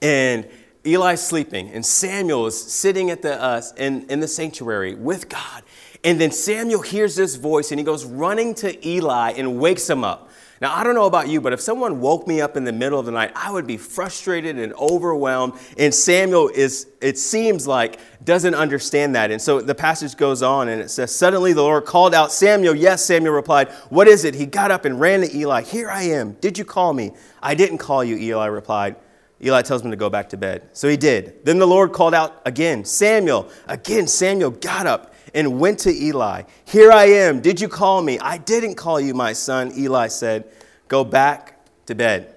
and 0.02 0.50
Eli's 0.84 1.22
sleeping, 1.22 1.70
and 1.70 1.86
Samuel 1.86 2.48
is 2.48 2.60
sitting 2.60 3.12
at 3.12 3.22
the, 3.22 3.40
uh, 3.40 3.62
in, 3.78 4.10
in 4.10 4.22
the 4.22 4.28
sanctuary 4.28 4.96
with 4.96 5.30
God. 5.30 5.62
And 6.04 6.20
then 6.20 6.32
Samuel 6.32 6.82
hears 6.82 7.16
this 7.16 7.36
voice, 7.36 7.70
and 7.70 7.80
he 7.80 7.84
goes 7.84 8.06
running 8.06 8.56
to 8.56 8.88
Eli 8.88 9.34
and 9.38 9.60
wakes 9.60 9.88
him 9.88 10.04
up. 10.04 10.31
Now, 10.62 10.76
I 10.76 10.84
don't 10.84 10.94
know 10.94 11.08
about 11.08 11.28
you, 11.28 11.42
but 11.42 11.54
if 11.54 11.60
someone 11.60 12.00
woke 12.00 12.28
me 12.28 12.40
up 12.40 12.56
in 12.56 12.66
the 12.66 12.72
middle 12.72 13.00
of 13.00 13.08
the 13.08 13.12
night, 13.12 13.32
I 13.36 13.52
would 13.52 13.66
be 13.66 13.78
frustrated 13.78 14.60
and 14.60 14.74
overwhelmed. 14.74 15.54
And 15.76 15.92
Samuel 15.92 16.50
is, 16.50 16.86
it 17.02 17.18
seems 17.18 17.66
like, 17.66 18.00
doesn't 18.24 18.54
understand 18.54 19.16
that. 19.16 19.32
And 19.32 19.42
so 19.42 19.60
the 19.60 19.74
passage 19.74 20.16
goes 20.16 20.44
on 20.44 20.70
and 20.70 20.80
it 20.80 20.92
says, 20.92 21.14
Suddenly 21.16 21.54
the 21.54 21.64
Lord 21.64 21.86
called 21.86 22.14
out 22.14 22.32
Samuel. 22.32 22.76
Yes, 22.76 23.04
Samuel 23.04 23.34
replied, 23.34 23.72
What 23.90 24.08
is 24.08 24.24
it? 24.24 24.36
He 24.36 24.46
got 24.46 24.70
up 24.70 24.86
and 24.86 25.00
ran 25.00 25.22
to 25.22 25.36
Eli. 25.36 25.64
Here 25.64 25.90
I 25.90 26.04
am. 26.04 26.34
Did 26.34 26.60
you 26.60 26.66
call 26.66 26.94
me? 26.94 27.14
I 27.42 27.56
didn't 27.56 27.80
call 27.80 28.04
you, 28.04 28.16
Eli 28.16 28.46
replied. 28.46 28.98
Eli 29.44 29.64
tells 29.64 29.84
him 29.84 29.90
to 29.90 29.98
go 29.98 30.12
back 30.12 30.30
to 30.30 30.38
bed. 30.38 30.70
So 30.74 30.88
he 30.88 30.98
did. 30.98 31.44
Then 31.44 31.58
the 31.58 31.66
Lord 31.66 31.92
called 31.92 32.14
out 32.14 32.40
again, 32.46 32.86
Samuel. 32.86 33.50
Again, 33.68 34.06
Samuel 34.06 34.52
got 34.52 34.86
up 34.86 35.11
and 35.34 35.60
went 35.60 35.80
to 35.80 35.92
Eli. 35.92 36.44
Here 36.66 36.92
I 36.92 37.06
am. 37.06 37.42
Did 37.42 37.62
you 37.62 37.68
call 37.68 38.02
me? 38.02 38.20
I 38.20 38.38
didn't 38.38 38.76
call 38.76 39.00
you, 39.00 39.14
my 39.14 39.34
son. 39.34 39.72
Eli 39.78 40.08
said, 40.08 40.46
Go 40.88 41.04
back 41.04 41.66
to 41.86 41.96
bed. 41.96 42.36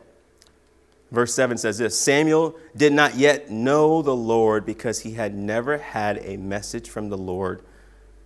Verse 1.10 1.32
7 1.34 1.56
says 1.58 1.78
this 1.78 1.98
Samuel 1.98 2.56
did 2.76 2.92
not 2.92 3.14
yet 3.14 3.50
know 3.50 4.02
the 4.02 4.16
Lord 4.16 4.66
because 4.66 5.00
he 5.00 5.12
had 5.12 5.34
never 5.34 5.78
had 5.78 6.18
a 6.24 6.36
message 6.36 6.90
from 6.90 7.08
the 7.08 7.18
Lord 7.18 7.62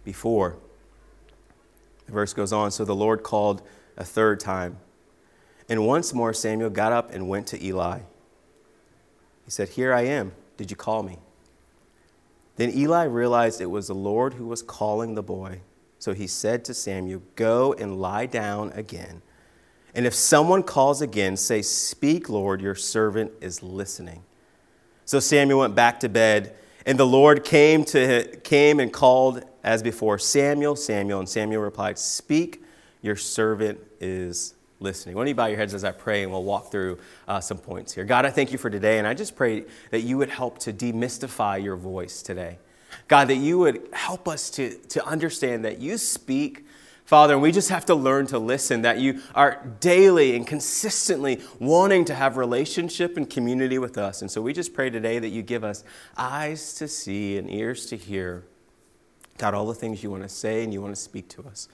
before. 0.05 0.57
The 2.07 2.13
verse 2.13 2.33
goes 2.33 2.53
on 2.53 2.71
So 2.71 2.85
the 2.85 2.95
Lord 2.95 3.23
called 3.23 3.63
a 3.97 4.05
third 4.05 4.41
time. 4.41 4.79
And 5.69 5.87
once 5.87 6.15
more, 6.15 6.33
Samuel 6.33 6.71
got 6.71 6.93
up 6.93 7.13
and 7.13 7.29
went 7.29 7.47
to 7.49 7.63
Eli. 7.63 8.01
He 9.45 9.51
said, 9.51 9.69
Here 9.71 9.93
I 9.93 10.03
am. 10.03 10.33
Did 10.57 10.71
you 10.71 10.77
call 10.77 11.03
me? 11.03 11.19
Then 12.59 12.77
Eli 12.77 13.05
realized 13.05 13.61
it 13.61 13.71
was 13.71 13.87
the 13.87 13.95
Lord 13.95 14.35
who 14.35 14.45
was 14.45 14.63
calling 14.63 15.15
the 15.15 15.23
boy. 15.23 15.61
So 16.01 16.13
he 16.13 16.27
said 16.27 16.65
to 16.67 16.75
Samuel, 16.75 17.23
Go 17.37 17.73
and 17.73 18.01
lie 18.01 18.27
down 18.27 18.73
again. 18.73 19.23
And 19.95 20.05
if 20.05 20.13
someone 20.13 20.65
calls 20.65 21.01
again, 21.01 21.37
say, 21.37 21.63
Speak, 21.63 22.29
Lord, 22.29 22.61
your 22.61 22.75
servant 22.75 23.31
is 23.41 23.63
listening. 23.63 24.25
So 25.05 25.21
Samuel 25.21 25.61
went 25.61 25.77
back 25.77 26.01
to 26.01 26.09
bed, 26.09 26.57
and 26.85 26.99
the 26.99 27.07
Lord 27.07 27.45
came, 27.45 27.85
to, 27.87 28.25
came 28.43 28.81
and 28.81 28.93
called 28.93 29.45
as 29.63 29.81
before, 29.81 30.19
Samuel, 30.19 30.75
Samuel. 30.75 31.21
And 31.21 31.29
Samuel 31.29 31.63
replied, 31.63 31.97
Speak, 31.97 32.63
your 33.03 33.17
servant 33.17 33.79
is 34.01 34.55
listening. 34.81 35.15
Why 35.15 35.23
don't 35.23 35.29
you 35.29 35.35
bow 35.35 35.47
your 35.47 35.57
heads 35.57 35.75
as 35.75 35.85
I 35.85 35.93
pray 35.93 36.23
and 36.23 36.31
we'll 36.33 36.45
walk 36.45 36.71
through 36.71 36.99
uh, 37.27 37.41
some 37.41 37.59
points 37.59 37.95
here. 37.95 38.05
God, 38.05 38.25
I 38.25 38.31
thank 38.31 38.53
you 38.53 38.59
for 38.59 38.71
today, 38.71 38.99
and 38.99 39.07
I 39.07 39.15
just 39.15 39.37
pray 39.37 39.65
that 39.91 40.01
you 40.01 40.19
would 40.19 40.31
help 40.31 40.59
to 40.61 40.73
demystify 40.73 41.63
your 41.63 41.77
voice 41.77 42.23
today. 42.23 42.59
God, 43.07 43.29
that 43.29 43.37
you 43.37 43.59
would 43.59 43.89
help 43.93 44.29
us 44.29 44.51
to, 44.51 44.71
to 44.71 45.05
understand 45.05 45.65
that 45.65 45.81
you 45.81 45.99
speak 45.99 46.65
Father, 47.09 47.33
and 47.33 47.43
we 47.43 47.53
just 47.53 47.71
have 47.71 47.87
to 47.87 47.95
learn 47.95 48.27
to 48.27 48.39
listen, 48.39 48.83
that 48.83 48.99
you 48.99 49.23
are 49.35 49.67
daily 49.81 50.37
and 50.37 50.47
consistently 50.47 51.41
wanting 51.59 52.05
to 52.05 52.15
have 52.15 52.37
relationship 52.37 53.17
and 53.17 53.31
community 53.31 53.79
with 53.79 53.97
us. 53.97 54.21
And 54.21 54.31
so 54.31 54.43
we 54.43 54.53
just 54.53 54.75
pray 54.75 54.91
today 54.91 55.19
that 55.19 55.31
you 55.31 55.41
give 55.41 55.65
us 55.65 55.85
eyes 56.19 56.75
to 56.75 56.87
see 56.87 57.39
and 57.39 57.51
ears 57.51 57.87
to 57.87 57.97
hear, 57.97 58.45
God, 59.39 59.55
all 59.55 59.67
the 59.67 59.75
things 59.75 60.03
you 60.03 60.11
want 60.11 60.25
to 60.25 60.29
say 60.29 60.63
and 60.63 60.71
you 60.71 60.83
want 60.83 60.95
to 60.95 61.01
speak 61.01 61.31
to 61.31 61.45
us. 61.45 61.67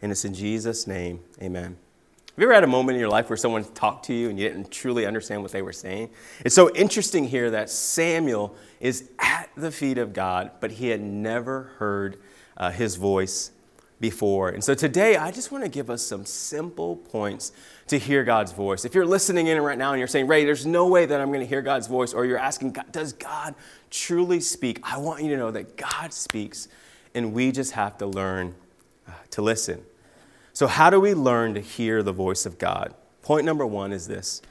And 0.00 0.10
it's 0.10 0.24
in 0.24 0.32
Jesus' 0.32 0.86
name, 0.86 1.20
amen. 1.42 1.76
Have 2.34 2.40
you 2.40 2.46
ever 2.46 2.54
had 2.54 2.64
a 2.64 2.66
moment 2.66 2.96
in 2.96 3.00
your 3.00 3.10
life 3.10 3.28
where 3.28 3.36
someone 3.36 3.62
talked 3.74 4.06
to 4.06 4.14
you 4.14 4.30
and 4.30 4.38
you 4.38 4.48
didn't 4.48 4.70
truly 4.70 5.04
understand 5.04 5.42
what 5.42 5.52
they 5.52 5.60
were 5.60 5.70
saying? 5.70 6.08
It's 6.46 6.54
so 6.54 6.74
interesting 6.74 7.24
here 7.24 7.50
that 7.50 7.68
Samuel 7.68 8.56
is 8.80 9.10
at 9.18 9.50
the 9.54 9.70
feet 9.70 9.98
of 9.98 10.14
God, 10.14 10.50
but 10.58 10.70
he 10.70 10.88
had 10.88 11.02
never 11.02 11.64
heard 11.76 12.16
uh, 12.56 12.70
his 12.70 12.96
voice 12.96 13.50
before. 14.00 14.48
And 14.48 14.64
so 14.64 14.72
today, 14.72 15.16
I 15.16 15.30
just 15.30 15.52
want 15.52 15.62
to 15.64 15.68
give 15.68 15.90
us 15.90 16.02
some 16.02 16.24
simple 16.24 16.96
points 16.96 17.52
to 17.88 17.98
hear 17.98 18.24
God's 18.24 18.52
voice. 18.52 18.86
If 18.86 18.94
you're 18.94 19.04
listening 19.04 19.48
in 19.48 19.60
right 19.60 19.76
now 19.76 19.92
and 19.92 19.98
you're 19.98 20.08
saying, 20.08 20.26
Ray, 20.26 20.46
there's 20.46 20.64
no 20.64 20.88
way 20.88 21.04
that 21.04 21.20
I'm 21.20 21.28
going 21.28 21.40
to 21.40 21.46
hear 21.46 21.60
God's 21.60 21.86
voice, 21.86 22.14
or 22.14 22.24
you're 22.24 22.38
asking, 22.38 22.74
does 22.92 23.12
God 23.12 23.54
truly 23.90 24.40
speak? 24.40 24.80
I 24.82 24.96
want 24.96 25.22
you 25.22 25.28
to 25.28 25.36
know 25.36 25.50
that 25.50 25.76
God 25.76 26.14
speaks, 26.14 26.68
and 27.14 27.34
we 27.34 27.52
just 27.52 27.72
have 27.72 27.98
to 27.98 28.06
learn 28.06 28.54
uh, 29.06 29.12
to 29.32 29.42
listen. 29.42 29.84
So, 30.52 30.66
how 30.66 30.90
do 30.90 31.00
we 31.00 31.14
learn 31.14 31.54
to 31.54 31.60
hear 31.60 32.02
the 32.02 32.12
voice 32.12 32.44
of 32.44 32.58
God? 32.58 32.94
Point 33.22 33.46
number 33.46 33.64
one 33.64 33.92
is 33.92 34.06
this 34.06 34.42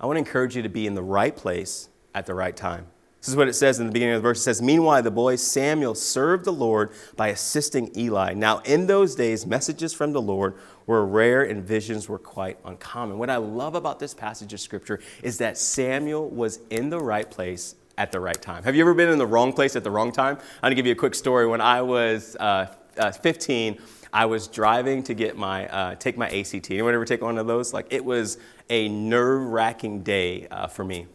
I 0.00 0.06
want 0.06 0.16
to 0.16 0.20
encourage 0.20 0.56
you 0.56 0.62
to 0.62 0.68
be 0.68 0.86
in 0.86 0.94
the 0.94 1.02
right 1.02 1.34
place 1.34 1.88
at 2.14 2.26
the 2.26 2.34
right 2.34 2.56
time. 2.56 2.86
This 3.20 3.28
is 3.28 3.36
what 3.36 3.48
it 3.48 3.54
says 3.54 3.80
in 3.80 3.86
the 3.86 3.92
beginning 3.92 4.14
of 4.14 4.22
the 4.22 4.28
verse. 4.28 4.38
It 4.38 4.44
says, 4.44 4.62
Meanwhile, 4.62 5.02
the 5.02 5.10
boy 5.10 5.34
Samuel 5.34 5.96
served 5.96 6.44
the 6.44 6.52
Lord 6.52 6.92
by 7.16 7.28
assisting 7.28 7.90
Eli. 7.96 8.34
Now, 8.34 8.58
in 8.58 8.86
those 8.86 9.16
days, 9.16 9.44
messages 9.44 9.92
from 9.92 10.12
the 10.12 10.22
Lord 10.22 10.54
were 10.86 11.04
rare 11.04 11.42
and 11.42 11.64
visions 11.64 12.08
were 12.08 12.20
quite 12.20 12.58
uncommon. 12.64 13.18
What 13.18 13.28
I 13.28 13.36
love 13.36 13.74
about 13.74 13.98
this 13.98 14.14
passage 14.14 14.52
of 14.52 14.60
scripture 14.60 15.00
is 15.22 15.38
that 15.38 15.58
Samuel 15.58 16.30
was 16.30 16.60
in 16.70 16.90
the 16.90 17.00
right 17.00 17.28
place 17.28 17.74
at 17.98 18.12
the 18.12 18.20
right 18.20 18.40
time. 18.40 18.62
Have 18.62 18.76
you 18.76 18.82
ever 18.82 18.94
been 18.94 19.08
in 19.08 19.18
the 19.18 19.26
wrong 19.26 19.52
place 19.52 19.74
at 19.74 19.82
the 19.82 19.90
wrong 19.90 20.12
time? 20.12 20.36
I'm 20.36 20.60
going 20.62 20.70
to 20.70 20.76
give 20.76 20.86
you 20.86 20.92
a 20.92 20.96
quick 20.96 21.16
story. 21.16 21.48
When 21.48 21.60
I 21.60 21.82
was 21.82 22.36
uh, 22.36 22.72
uh, 22.96 23.10
15, 23.10 23.78
I 24.12 24.26
was 24.26 24.48
driving 24.48 25.02
to 25.04 25.14
get 25.14 25.36
my 25.36 25.68
uh, 25.68 25.94
take 25.96 26.16
my 26.16 26.28
ACT. 26.28 26.70
Anyone 26.70 26.94
ever 26.94 27.04
take 27.04 27.22
one 27.22 27.38
of 27.38 27.46
those? 27.46 27.72
Like 27.72 27.86
it 27.90 28.04
was 28.04 28.38
a 28.70 28.88
nerve 28.88 29.42
wracking 29.42 30.02
day 30.02 30.48
uh, 30.48 30.66
for 30.66 30.84
me. 30.84 31.06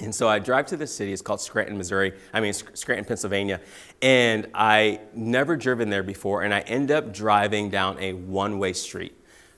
And 0.00 0.14
so 0.14 0.28
I 0.28 0.38
drive 0.38 0.66
to 0.66 0.76
the 0.76 0.86
city. 0.86 1.12
It's 1.12 1.22
called 1.22 1.40
Scranton, 1.40 1.78
Missouri. 1.78 2.12
I 2.32 2.40
mean, 2.40 2.52
Scranton, 2.52 3.06
Pennsylvania. 3.06 3.60
And 4.02 4.48
I 4.54 5.00
never 5.14 5.56
driven 5.56 5.88
there 5.88 6.02
before. 6.02 6.42
And 6.42 6.52
I 6.52 6.60
end 6.60 6.90
up 6.90 7.14
driving 7.14 7.70
down 7.70 7.98
a 7.98 8.12
one 8.12 8.58
way 8.58 8.74
street, 8.74 9.14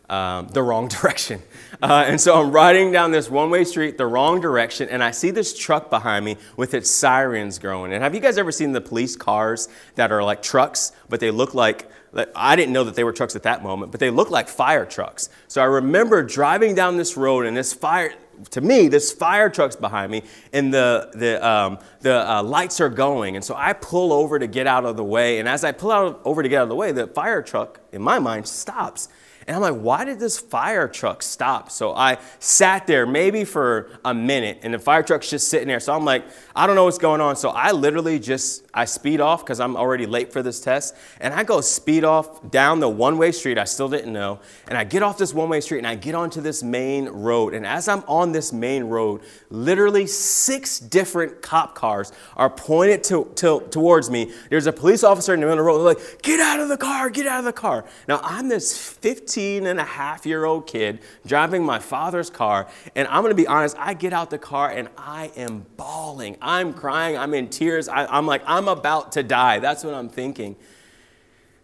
um, 0.08 0.46
the 0.48 0.62
wrong 0.62 0.86
direction. 1.00 1.42
Uh, 1.82 2.04
and 2.06 2.20
so 2.20 2.40
I'm 2.40 2.52
riding 2.52 2.92
down 2.92 3.10
this 3.10 3.28
one 3.28 3.50
way 3.50 3.64
street, 3.64 3.98
the 3.98 4.06
wrong 4.06 4.40
direction. 4.40 4.88
And 4.88 5.02
I 5.02 5.10
see 5.10 5.32
this 5.32 5.58
truck 5.58 5.90
behind 5.90 6.24
me 6.24 6.36
with 6.56 6.72
its 6.72 6.88
sirens 6.88 7.58
going. 7.58 7.92
And 7.92 8.04
have 8.04 8.14
you 8.14 8.20
guys 8.20 8.38
ever 8.38 8.52
seen 8.52 8.70
the 8.70 8.80
police 8.80 9.16
cars 9.16 9.68
that 9.96 10.12
are 10.12 10.22
like 10.22 10.40
trucks, 10.40 10.92
but 11.08 11.18
they 11.18 11.32
look 11.32 11.54
like 11.54 11.90
I 12.34 12.56
didn't 12.56 12.72
know 12.72 12.84
that 12.84 12.94
they 12.94 13.04
were 13.04 13.12
trucks 13.12 13.36
at 13.36 13.42
that 13.42 13.62
moment, 13.62 13.92
but 13.92 14.00
they 14.00 14.10
look 14.10 14.30
like 14.30 14.48
fire 14.48 14.86
trucks. 14.86 15.28
So 15.46 15.60
I 15.60 15.66
remember 15.66 16.22
driving 16.22 16.74
down 16.74 16.96
this 16.96 17.16
road 17.16 17.44
and 17.44 17.56
this 17.56 17.72
fire, 17.72 18.14
to 18.50 18.60
me, 18.60 18.88
this 18.88 19.12
fire 19.12 19.50
truck's 19.50 19.76
behind 19.76 20.10
me, 20.10 20.22
and 20.52 20.72
the, 20.72 21.10
the, 21.14 21.46
um, 21.46 21.78
the 22.00 22.28
uh, 22.28 22.42
lights 22.42 22.80
are 22.80 22.88
going. 22.88 23.36
And 23.36 23.44
so 23.44 23.54
I 23.54 23.74
pull 23.74 24.12
over 24.12 24.38
to 24.38 24.46
get 24.46 24.66
out 24.66 24.84
of 24.84 24.96
the 24.96 25.04
way. 25.04 25.38
And 25.38 25.48
as 25.48 25.64
I 25.64 25.72
pull 25.72 25.90
out 25.90 26.20
over 26.24 26.42
to 26.42 26.48
get 26.48 26.60
out 26.60 26.64
of 26.64 26.68
the 26.70 26.76
way, 26.76 26.92
the 26.92 27.06
fire 27.06 27.42
truck, 27.42 27.80
in 27.92 28.00
my 28.00 28.18
mind, 28.18 28.48
stops. 28.48 29.08
And 29.48 29.56
I'm 29.56 29.62
like, 29.62 29.80
why 29.80 30.04
did 30.04 30.20
this 30.20 30.38
fire 30.38 30.86
truck 30.86 31.22
stop? 31.22 31.70
So 31.70 31.94
I 31.94 32.18
sat 32.38 32.86
there 32.86 33.06
maybe 33.06 33.44
for 33.44 33.98
a 34.04 34.12
minute 34.12 34.58
and 34.60 34.74
the 34.74 34.78
fire 34.78 35.02
truck's 35.02 35.30
just 35.30 35.48
sitting 35.48 35.68
there. 35.68 35.80
So 35.80 35.94
I'm 35.94 36.04
like, 36.04 36.26
I 36.54 36.66
don't 36.66 36.76
know 36.76 36.84
what's 36.84 36.98
going 36.98 37.22
on. 37.22 37.34
So 37.34 37.48
I 37.48 37.72
literally 37.72 38.18
just, 38.18 38.66
I 38.74 38.84
speed 38.84 39.22
off 39.22 39.42
because 39.42 39.58
I'm 39.58 39.74
already 39.74 40.04
late 40.04 40.34
for 40.34 40.42
this 40.42 40.60
test. 40.60 40.94
And 41.18 41.32
I 41.32 41.44
go 41.44 41.62
speed 41.62 42.04
off 42.04 42.50
down 42.50 42.80
the 42.80 42.90
one 42.90 43.16
way 43.16 43.32
street 43.32 43.56
I 43.56 43.64
still 43.64 43.88
didn't 43.88 44.12
know. 44.12 44.38
And 44.68 44.76
I 44.76 44.84
get 44.84 45.02
off 45.02 45.16
this 45.16 45.32
one 45.32 45.48
way 45.48 45.62
street 45.62 45.78
and 45.78 45.86
I 45.86 45.94
get 45.94 46.14
onto 46.14 46.42
this 46.42 46.62
main 46.62 47.08
road. 47.08 47.54
And 47.54 47.64
as 47.64 47.88
I'm 47.88 48.04
on 48.06 48.32
this 48.32 48.52
main 48.52 48.84
road, 48.84 49.22
literally 49.48 50.06
six 50.06 50.78
different 50.78 51.40
cop 51.40 51.74
cars 51.74 52.12
are 52.36 52.50
pointed 52.50 53.02
to, 53.04 53.32
to, 53.36 53.66
towards 53.70 54.10
me. 54.10 54.30
There's 54.50 54.66
a 54.66 54.74
police 54.74 55.02
officer 55.02 55.32
in 55.32 55.40
the 55.40 55.46
middle 55.46 55.58
of 55.58 55.64
the 55.64 55.64
road. 55.64 55.78
They're 55.78 56.04
like, 56.04 56.22
get 56.22 56.38
out 56.38 56.60
of 56.60 56.68
the 56.68 56.76
car, 56.76 57.08
get 57.08 57.26
out 57.26 57.38
of 57.38 57.46
the 57.46 57.52
car. 57.54 57.86
Now 58.06 58.20
I'm 58.22 58.50
this 58.50 58.76
15 58.76 59.37
15 59.38 59.66
and 59.68 59.78
a 59.78 59.84
half 59.84 60.26
year 60.26 60.44
old 60.44 60.66
kid 60.66 60.98
driving 61.24 61.64
my 61.64 61.78
father's 61.78 62.28
car. 62.28 62.66
And 62.96 63.06
I'm 63.06 63.22
going 63.22 63.30
to 63.30 63.40
be 63.40 63.46
honest, 63.46 63.76
I 63.78 63.94
get 63.94 64.12
out 64.12 64.30
the 64.30 64.38
car 64.38 64.68
and 64.68 64.88
I 64.98 65.30
am 65.36 65.64
bawling. 65.76 66.36
I'm 66.42 66.72
crying. 66.72 67.16
I'm 67.16 67.32
in 67.34 67.48
tears. 67.48 67.88
I, 67.88 68.18
am 68.18 68.26
like, 68.26 68.42
I'm 68.46 68.66
about 68.66 69.12
to 69.12 69.22
die. 69.22 69.60
That's 69.60 69.84
what 69.84 69.94
I'm 69.94 70.08
thinking. 70.08 70.56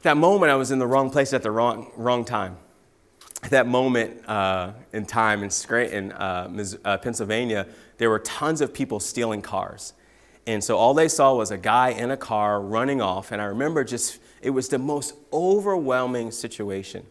That 0.02 0.16
moment, 0.16 0.52
I 0.52 0.54
was 0.54 0.70
in 0.70 0.78
the 0.78 0.86
wrong 0.86 1.10
place 1.10 1.32
at 1.32 1.42
the 1.42 1.50
wrong, 1.50 1.90
wrong 1.96 2.24
time. 2.24 2.58
That 3.50 3.66
moment 3.66 4.24
uh, 4.28 4.74
in 4.92 5.04
time 5.04 5.42
in 5.42 5.50
Scranton, 5.50 6.12
uh, 6.12 6.64
uh, 6.84 6.98
Pennsylvania, 6.98 7.66
there 7.98 8.08
were 8.08 8.20
tons 8.20 8.60
of 8.60 8.72
people 8.72 9.00
stealing 9.00 9.42
cars. 9.42 9.94
And 10.46 10.62
so 10.62 10.76
all 10.76 10.94
they 10.94 11.08
saw 11.08 11.34
was 11.34 11.50
a 11.50 11.58
guy 11.58 11.88
in 11.88 12.12
a 12.12 12.16
car 12.16 12.60
running 12.60 13.02
off. 13.02 13.32
And 13.32 13.42
I 13.42 13.46
remember 13.46 13.82
just, 13.82 14.20
it 14.42 14.50
was 14.50 14.68
the 14.68 14.78
most 14.78 15.14
overwhelming 15.32 16.30
situation. 16.30 17.04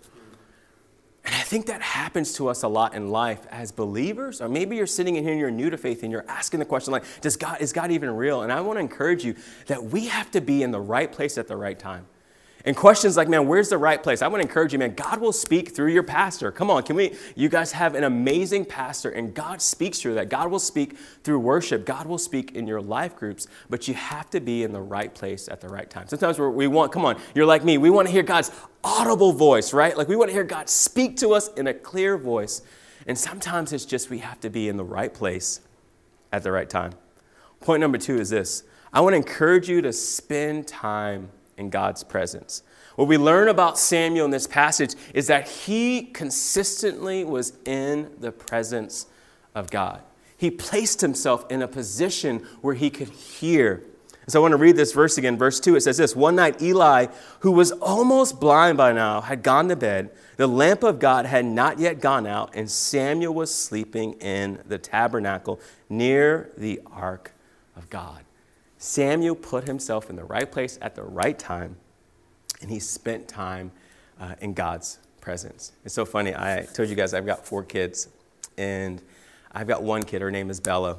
And 1.25 1.33
I 1.33 1.39
think 1.39 1.67
that 1.67 1.81
happens 1.81 2.33
to 2.33 2.49
us 2.49 2.63
a 2.63 2.67
lot 2.67 2.93
in 2.93 3.09
life 3.09 3.45
as 3.49 3.71
believers, 3.71 4.41
or 4.41 4.49
maybe 4.49 4.75
you're 4.75 4.85
sitting 4.85 5.15
in 5.15 5.23
here 5.23 5.31
and 5.31 5.39
you're 5.39 5.51
new 5.51 5.69
to 5.69 5.77
faith 5.77 6.03
and 6.03 6.11
you're 6.11 6.25
asking 6.27 6.59
the 6.59 6.65
question 6.65 6.91
like, 6.91 7.05
Does 7.21 7.37
God, 7.37 7.61
is 7.61 7.71
God 7.71 7.91
even 7.91 8.11
real? 8.11 8.41
And 8.41 8.51
I 8.51 8.59
want 8.61 8.77
to 8.77 8.81
encourage 8.81 9.23
you 9.23 9.35
that 9.67 9.83
we 9.83 10.07
have 10.07 10.29
to 10.31 10.41
be 10.41 10.63
in 10.63 10.71
the 10.71 10.81
right 10.81 11.09
place 11.11 11.37
at 11.37 11.47
the 11.47 11.55
right 11.55 11.79
time. 11.79 12.05
And 12.65 12.77
questions 12.77 13.17
like, 13.17 13.27
man, 13.27 13.45
where's 13.47 13.67
the 13.67 13.77
right 13.77 14.01
place? 14.01 14.21
I 14.21 14.27
want 14.29 14.41
to 14.41 14.47
encourage 14.47 14.71
you, 14.71 14.79
man, 14.79 14.95
God 14.95 15.19
will 15.19 15.33
speak 15.33 15.75
through 15.75 15.91
your 15.91 16.03
pastor. 16.03 16.49
Come 16.49 16.71
on, 16.71 16.83
can 16.83 16.95
we? 16.95 17.13
You 17.35 17.49
guys 17.49 17.73
have 17.73 17.93
an 17.93 18.05
amazing 18.05 18.63
pastor, 18.65 19.09
and 19.09 19.33
God 19.33 19.61
speaks 19.61 19.99
through 19.99 20.15
that. 20.15 20.29
God 20.29 20.49
will 20.49 20.59
speak 20.59 20.97
through 21.23 21.39
worship. 21.39 21.85
God 21.85 22.05
will 22.05 22.17
speak 22.17 22.53
in 22.53 22.65
your 22.65 22.81
life 22.81 23.17
groups, 23.17 23.47
but 23.69 23.89
you 23.89 23.93
have 23.95 24.29
to 24.29 24.39
be 24.39 24.63
in 24.63 24.71
the 24.71 24.81
right 24.81 25.13
place 25.13 25.49
at 25.49 25.59
the 25.59 25.67
right 25.67 25.89
time. 25.89 26.07
Sometimes 26.07 26.39
we 26.39 26.67
want, 26.67 26.93
come 26.93 27.03
on, 27.03 27.19
you're 27.35 27.45
like 27.45 27.65
me, 27.65 27.77
we 27.77 27.89
want 27.89 28.07
to 28.07 28.13
hear 28.13 28.23
God's 28.23 28.49
audible 28.81 29.33
voice, 29.33 29.73
right? 29.73 29.97
Like 29.97 30.07
we 30.07 30.15
want 30.15 30.29
to 30.29 30.33
hear 30.33 30.45
God 30.45 30.69
speak 30.69 31.17
to 31.17 31.33
us 31.33 31.49
in 31.53 31.67
a 31.67 31.73
clear 31.73 32.17
voice. 32.17 32.61
And 33.07 33.17
sometimes 33.17 33.73
it's 33.73 33.83
just 33.83 34.09
we 34.09 34.19
have 34.19 34.39
to 34.39 34.49
be 34.49 34.69
in 34.69 34.77
the 34.77 34.85
right 34.85 35.13
place 35.13 35.59
at 36.31 36.43
the 36.43 36.51
right 36.53 36.69
time. 36.69 36.93
Point 37.59 37.81
number 37.81 37.97
two 37.97 38.19
is 38.19 38.29
this 38.29 38.63
I 38.93 39.01
want 39.01 39.13
to 39.13 39.17
encourage 39.17 39.67
you 39.67 39.81
to 39.81 39.91
spend 39.91 40.67
time 40.67 41.29
in 41.63 41.69
God's 41.69 42.03
presence. 42.03 42.63
What 42.95 43.07
we 43.07 43.17
learn 43.17 43.47
about 43.47 43.79
Samuel 43.79 44.25
in 44.25 44.31
this 44.31 44.45
passage 44.45 44.95
is 45.13 45.27
that 45.27 45.47
he 45.47 46.03
consistently 46.03 47.23
was 47.23 47.53
in 47.65 48.11
the 48.19 48.31
presence 48.31 49.07
of 49.55 49.71
God. 49.71 50.01
He 50.37 50.51
placed 50.51 51.01
himself 51.01 51.49
in 51.49 51.61
a 51.61 51.67
position 51.67 52.45
where 52.61 52.75
he 52.75 52.89
could 52.89 53.09
hear. 53.09 53.83
So 54.27 54.39
I 54.39 54.41
want 54.41 54.51
to 54.53 54.57
read 54.57 54.75
this 54.75 54.93
verse 54.93 55.17
again. 55.17 55.37
Verse 55.37 55.59
2, 55.59 55.75
it 55.75 55.81
says 55.81 55.97
this 55.97 56.15
One 56.15 56.35
night, 56.35 56.61
Eli, 56.61 57.07
who 57.39 57.51
was 57.51 57.71
almost 57.71 58.39
blind 58.39 58.77
by 58.77 58.91
now, 58.91 59.21
had 59.21 59.41
gone 59.41 59.67
to 59.69 59.75
bed. 59.75 60.11
The 60.37 60.47
lamp 60.47 60.83
of 60.83 60.99
God 60.99 61.25
had 61.25 61.45
not 61.45 61.79
yet 61.79 61.99
gone 61.99 62.25
out, 62.25 62.51
and 62.55 62.69
Samuel 62.69 63.33
was 63.33 63.53
sleeping 63.53 64.13
in 64.13 64.59
the 64.67 64.77
tabernacle 64.77 65.59
near 65.89 66.51
the 66.57 66.81
ark 66.91 67.33
of 67.75 67.89
God. 67.89 68.23
Samuel 68.83 69.35
put 69.35 69.63
himself 69.63 70.09
in 70.09 70.17
the 70.17 70.25
right 70.25 70.51
place 70.51 70.77
at 70.81 70.93
the 70.93 71.03
right 71.03 71.39
time, 71.39 71.77
and 72.59 72.69
he 72.69 72.79
spent 72.79 73.29
time 73.29 73.71
uh, 74.19 74.35
in 74.41 74.53
God's 74.53 74.99
presence. 75.21 75.71
It's 75.85 75.95
so 75.95 76.03
funny. 76.03 76.35
I 76.35 76.67
told 76.73 76.89
you 76.89 76.95
guys 76.95 77.13
I've 77.13 77.25
got 77.25 77.47
four 77.47 77.63
kids, 77.63 78.09
and 78.57 79.01
I've 79.53 79.67
got 79.67 79.83
one 79.83 80.03
kid. 80.03 80.21
Her 80.21 80.29
name 80.29 80.49
is 80.49 80.59
Bella. 80.59 80.97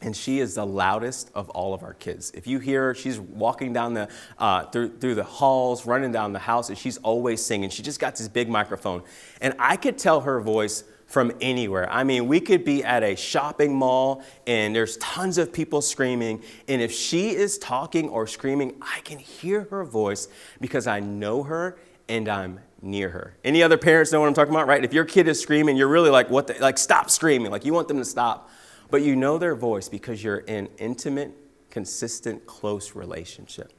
And 0.00 0.16
she 0.16 0.40
is 0.40 0.54
the 0.54 0.64
loudest 0.64 1.30
of 1.34 1.50
all 1.50 1.74
of 1.74 1.82
our 1.82 1.92
kids. 1.92 2.30
If 2.30 2.46
you 2.46 2.60
hear 2.60 2.84
her, 2.84 2.94
she's 2.94 3.20
walking 3.20 3.74
down 3.74 3.92
the, 3.92 4.08
uh, 4.38 4.64
through, 4.64 4.96
through 4.96 5.16
the 5.16 5.24
halls, 5.24 5.84
running 5.84 6.12
down 6.12 6.32
the 6.32 6.38
house, 6.38 6.70
and 6.70 6.78
she's 6.78 6.96
always 6.98 7.44
singing. 7.44 7.68
She 7.68 7.82
just 7.82 8.00
got 8.00 8.16
this 8.16 8.28
big 8.28 8.48
microphone. 8.48 9.02
And 9.42 9.52
I 9.58 9.76
could 9.76 9.98
tell 9.98 10.22
her 10.22 10.40
voice 10.40 10.82
from 11.06 11.32
anywhere. 11.40 11.90
I 11.90 12.04
mean, 12.04 12.26
we 12.26 12.40
could 12.40 12.64
be 12.64 12.82
at 12.82 13.02
a 13.02 13.14
shopping 13.14 13.74
mall 13.74 14.22
and 14.46 14.74
there's 14.74 14.96
tons 14.98 15.38
of 15.38 15.52
people 15.52 15.80
screaming. 15.80 16.42
And 16.68 16.82
if 16.82 16.92
she 16.92 17.30
is 17.30 17.58
talking 17.58 18.08
or 18.08 18.26
screaming, 18.26 18.74
I 18.82 19.00
can 19.00 19.18
hear 19.18 19.68
her 19.70 19.84
voice 19.84 20.28
because 20.60 20.86
I 20.86 21.00
know 21.00 21.44
her 21.44 21.78
and 22.08 22.28
I'm 22.28 22.60
near 22.82 23.10
her. 23.10 23.36
Any 23.44 23.62
other 23.62 23.78
parents 23.78 24.12
know 24.12 24.20
what 24.20 24.26
I'm 24.26 24.34
talking 24.34 24.52
about, 24.52 24.66
right? 24.66 24.84
If 24.84 24.92
your 24.92 25.04
kid 25.04 25.28
is 25.28 25.40
screaming, 25.40 25.76
you're 25.76 25.88
really 25.88 26.10
like, 26.10 26.28
what 26.28 26.48
the, 26.48 26.54
like, 26.60 26.78
stop 26.78 27.08
screaming. 27.10 27.50
Like, 27.50 27.64
you 27.64 27.72
want 27.72 27.88
them 27.88 27.98
to 27.98 28.04
stop. 28.04 28.50
But 28.90 29.02
you 29.02 29.16
know 29.16 29.38
their 29.38 29.54
voice 29.54 29.88
because 29.88 30.22
you're 30.22 30.38
in 30.38 30.68
intimate 30.78 31.32
consistent, 31.70 32.46
close 32.46 32.94
relationship. 32.94 33.72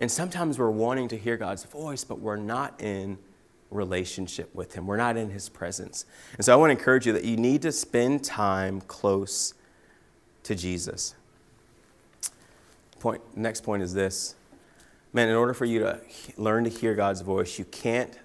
And 0.00 0.10
sometimes 0.10 0.58
we're 0.58 0.70
wanting 0.70 1.08
to 1.08 1.16
hear 1.16 1.36
God's 1.36 1.64
voice, 1.64 2.02
but 2.02 2.18
we're 2.18 2.36
not 2.36 2.80
in 2.82 3.18
relationship 3.70 4.54
with 4.54 4.74
Him. 4.74 4.86
We're 4.86 4.96
not 4.96 5.16
in 5.16 5.30
His 5.30 5.48
presence. 5.48 6.04
And 6.36 6.44
so 6.44 6.52
I 6.52 6.56
want 6.56 6.70
to 6.70 6.78
encourage 6.78 7.06
you 7.06 7.12
that 7.12 7.24
you 7.24 7.36
need 7.36 7.62
to 7.62 7.72
spend 7.72 8.24
time 8.24 8.80
close 8.82 9.54
to 10.44 10.54
Jesus. 10.54 11.14
Point, 13.00 13.20
next 13.36 13.62
point 13.62 13.82
is 13.82 13.92
this. 13.92 14.34
Man, 15.12 15.28
in 15.28 15.34
order 15.34 15.54
for 15.54 15.64
you 15.64 15.80
to 15.80 16.00
learn 16.36 16.64
to 16.64 16.70
hear 16.70 16.94
God's 16.94 17.20
voice, 17.20 17.58
you 17.58 17.64
can't 17.64 18.18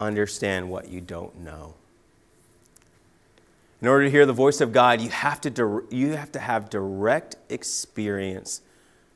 understand 0.00 0.70
what 0.70 0.88
you 0.88 1.00
don't 1.00 1.40
know. 1.40 1.74
In 3.80 3.88
order 3.88 4.04
to 4.04 4.10
hear 4.10 4.26
the 4.26 4.32
voice 4.32 4.60
of 4.60 4.72
God, 4.72 5.00
you 5.00 5.08
have 5.10 5.40
to, 5.42 5.86
you 5.90 6.16
have, 6.16 6.32
to 6.32 6.38
have 6.40 6.68
direct 6.68 7.36
experience 7.48 8.60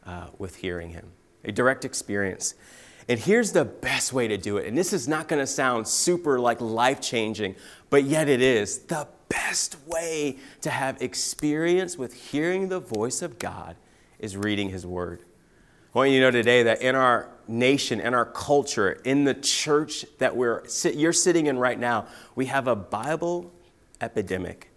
uh, 0.06 0.28
with 0.38 0.56
hearing 0.56 0.90
Him, 0.90 1.06
a 1.44 1.50
direct 1.50 1.84
experience. 1.84 2.54
And 3.08 3.18
here's 3.18 3.52
the 3.52 3.64
best 3.64 4.12
way 4.12 4.28
to 4.28 4.36
do 4.36 4.56
it. 4.56 4.66
And 4.66 4.76
this 4.76 4.92
is 4.92 5.08
not 5.08 5.28
going 5.28 5.40
to 5.40 5.46
sound 5.46 5.88
super 5.88 6.38
like 6.38 6.60
life 6.60 7.00
changing, 7.00 7.56
but 7.90 8.04
yet 8.04 8.28
it 8.28 8.40
is. 8.40 8.78
The 8.78 9.08
best 9.28 9.76
way 9.86 10.38
to 10.60 10.70
have 10.70 11.00
experience 11.02 11.96
with 11.96 12.14
hearing 12.14 12.68
the 12.68 12.80
voice 12.80 13.22
of 13.22 13.38
God 13.38 13.76
is 14.18 14.36
reading 14.36 14.70
His 14.70 14.86
Word. 14.86 15.22
I 15.94 15.98
want 15.98 16.10
you 16.10 16.20
to 16.20 16.26
know 16.26 16.30
today 16.30 16.62
that 16.62 16.80
in 16.80 16.94
our 16.94 17.28
nation, 17.48 18.00
in 18.00 18.14
our 18.14 18.24
culture, 18.24 18.92
in 19.04 19.24
the 19.24 19.34
church 19.34 20.06
that 20.18 20.34
we're, 20.36 20.62
you're 20.94 21.12
sitting 21.12 21.46
in 21.46 21.58
right 21.58 21.78
now, 21.78 22.06
we 22.34 22.46
have 22.46 22.66
a 22.66 22.76
Bible 22.76 23.52
epidemic 24.00 24.71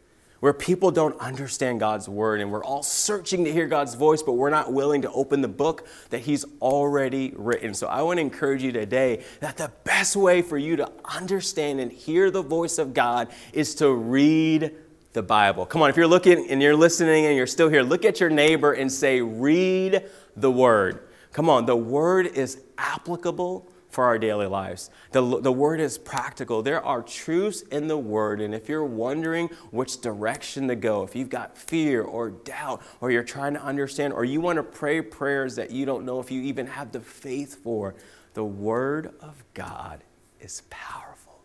where 0.46 0.54
people 0.54 0.92
don't 0.92 1.20
understand 1.20 1.80
God's 1.80 2.08
word 2.08 2.40
and 2.40 2.52
we're 2.52 2.64
all 2.64 2.84
searching 2.84 3.46
to 3.46 3.52
hear 3.52 3.66
God's 3.66 3.96
voice, 3.96 4.22
but 4.22 4.34
we're 4.34 4.52
not 4.52 4.72
willing 4.72 5.02
to 5.02 5.12
open 5.12 5.42
the 5.42 5.48
book 5.48 5.88
that 6.12 6.20
He's 6.20 6.46
already 6.62 7.34
written. 7.36 7.74
So 7.74 7.88
I 7.88 8.04
want 8.04 8.18
to 8.18 8.22
encourage 8.22 8.62
you 8.62 8.72
today 8.72 9.24
that 9.40 9.58
the 9.58 9.72
best 9.86 10.16
way 10.16 10.44
for 10.44 10.60
you 10.60 10.76
to 10.76 10.92
understand 11.04 11.80
and 11.80 11.92
hear 11.92 12.30
the 12.30 12.44
voice 12.44 12.78
of 12.78 12.94
God 12.94 13.30
is 13.54 13.74
to 13.78 13.92
read 13.92 14.76
the 15.14 15.24
Bible. 15.24 15.66
Come 15.66 15.82
on, 15.82 15.90
if 15.90 15.98
you're 15.98 16.06
looking 16.06 16.48
and 16.52 16.62
you're 16.62 16.76
listening 16.76 17.26
and 17.26 17.36
you're 17.36 17.48
still 17.48 17.70
here, 17.70 17.82
look 17.82 18.06
at 18.06 18.20
your 18.20 18.30
neighbor 18.30 18.72
and 18.72 18.92
say, 18.92 19.22
Read 19.22 20.04
the 20.36 20.52
word. 20.52 21.08
Come 21.34 21.50
on, 21.50 21.66
the 21.66 21.76
word 21.76 22.28
is 22.28 22.62
applicable 22.78 23.68
for 23.96 24.04
our 24.04 24.20
daily 24.20 24.46
lives. 24.46 24.90
The, 25.12 25.40
the 25.40 25.52
word 25.54 25.80
is 25.80 25.98
practical. 25.98 26.62
There 26.62 26.84
are 26.84 27.02
truths 27.02 27.62
in 27.62 27.88
the 27.88 27.98
word, 27.98 28.42
and 28.42 28.54
if 28.54 28.68
you're 28.68 28.84
wondering 28.84 29.48
which 29.72 30.02
direction 30.02 30.68
to 30.68 30.76
go, 30.76 31.04
if 31.04 31.16
you've 31.16 31.30
got 31.30 31.58
fear 31.58 32.02
or 32.02 32.32
doubt, 32.32 32.82
or 33.00 33.10
you're 33.10 33.24
trying 33.24 33.54
to 33.54 33.62
understand, 33.64 34.12
or 34.12 34.26
you 34.26 34.42
want 34.42 34.58
to 34.58 34.64
pray 34.64 35.02
prayers 35.02 35.56
that 35.56 35.72
you 35.72 35.86
don't 35.86 36.04
know 36.04 36.20
if 36.20 36.30
you 36.30 36.42
even 36.42 36.68
have 36.68 36.92
the 36.92 37.00
faith 37.00 37.64
for, 37.64 37.96
the 38.34 38.44
word 38.44 39.14
of 39.22 39.42
God 39.54 40.04
is 40.42 40.64
powerful. 40.70 41.40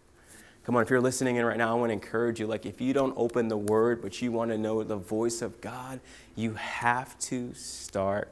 Come 0.65 0.75
on, 0.75 0.83
if 0.83 0.91
you're 0.91 1.01
listening 1.01 1.37
in 1.37 1.45
right 1.45 1.57
now, 1.57 1.71
I 1.71 1.79
want 1.79 1.91
to 1.91 1.95
encourage 1.95 2.41
you. 2.41 2.49
Like, 2.49 2.67
if 2.67 2.81
you 2.81 2.93
don't 2.93 3.15
open 3.17 3.47
the 3.47 3.57
word, 3.57 4.03
but 4.03 4.21
you 4.21 4.33
want 4.33 4.51
to 4.51 4.59
know 4.59 4.83
the 4.83 4.97
voice 4.97 5.41
of 5.41 5.61
God, 5.61 6.01
you 6.35 6.55
have 6.55 7.17
to 7.21 7.55
start 7.55 8.29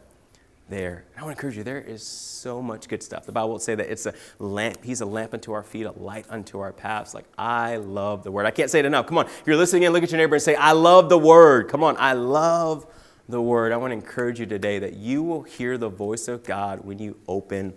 there. 0.69 1.05
I 1.17 1.23
want 1.23 1.37
to 1.37 1.39
encourage 1.39 1.57
you, 1.57 1.65
there 1.65 1.81
is 1.81 2.03
so 2.03 2.61
much 2.63 2.89
good 2.89 3.03
stuff. 3.03 3.27
The 3.27 3.33
Bible 3.33 3.51
will 3.51 3.59
say 3.59 3.75
that 3.75 3.91
it's 3.91 4.07
a 4.07 4.15
lamp, 4.39 4.85
he's 4.85 5.01
a 5.01 5.07
lamp 5.07 5.35
unto 5.35 5.53
our 5.53 5.63
feet, 5.63 5.85
a 5.85 5.93
light 5.93 6.27
unto 6.29 6.61
our 6.61 6.73
paths. 6.73 7.15
Like, 7.15 7.25
I 7.37 7.77
love 7.77 8.23
the 8.25 8.31
word. 8.31 8.47
I 8.47 8.51
can't 8.51 8.71
say 8.71 8.81
it 8.81 8.85
enough. 8.85 9.07
Come 9.07 9.19
on. 9.19 9.27
If 9.27 9.43
you're 9.47 9.57
listening 9.57 9.85
in, 9.85 9.93
look 9.93 10.03
at 10.03 10.11
your 10.11 10.19
neighbor 10.19 10.35
and 10.35 10.43
say, 10.43 10.55
I 10.55 10.73
love 10.73 11.09
the 11.09 11.19
word. 11.19 11.69
Come 11.69 11.83
on, 11.83 11.97
I 11.99 12.13
love 12.13 12.87
the 13.29 13.41
word. 13.41 13.73
I 13.73 13.77
want 13.77 13.91
to 13.91 13.95
encourage 13.95 14.41
you 14.41 14.47
today 14.47 14.79
that 14.79 14.95
you 14.95 15.23
will 15.23 15.43
hear 15.43 15.79
the 15.79 15.89
voice 15.89 16.29
of 16.29 16.45
God 16.45 16.85
when 16.85 16.99
you 16.99 17.17
open 17.27 17.75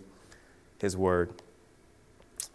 his 0.79 0.98
word. 0.98 1.33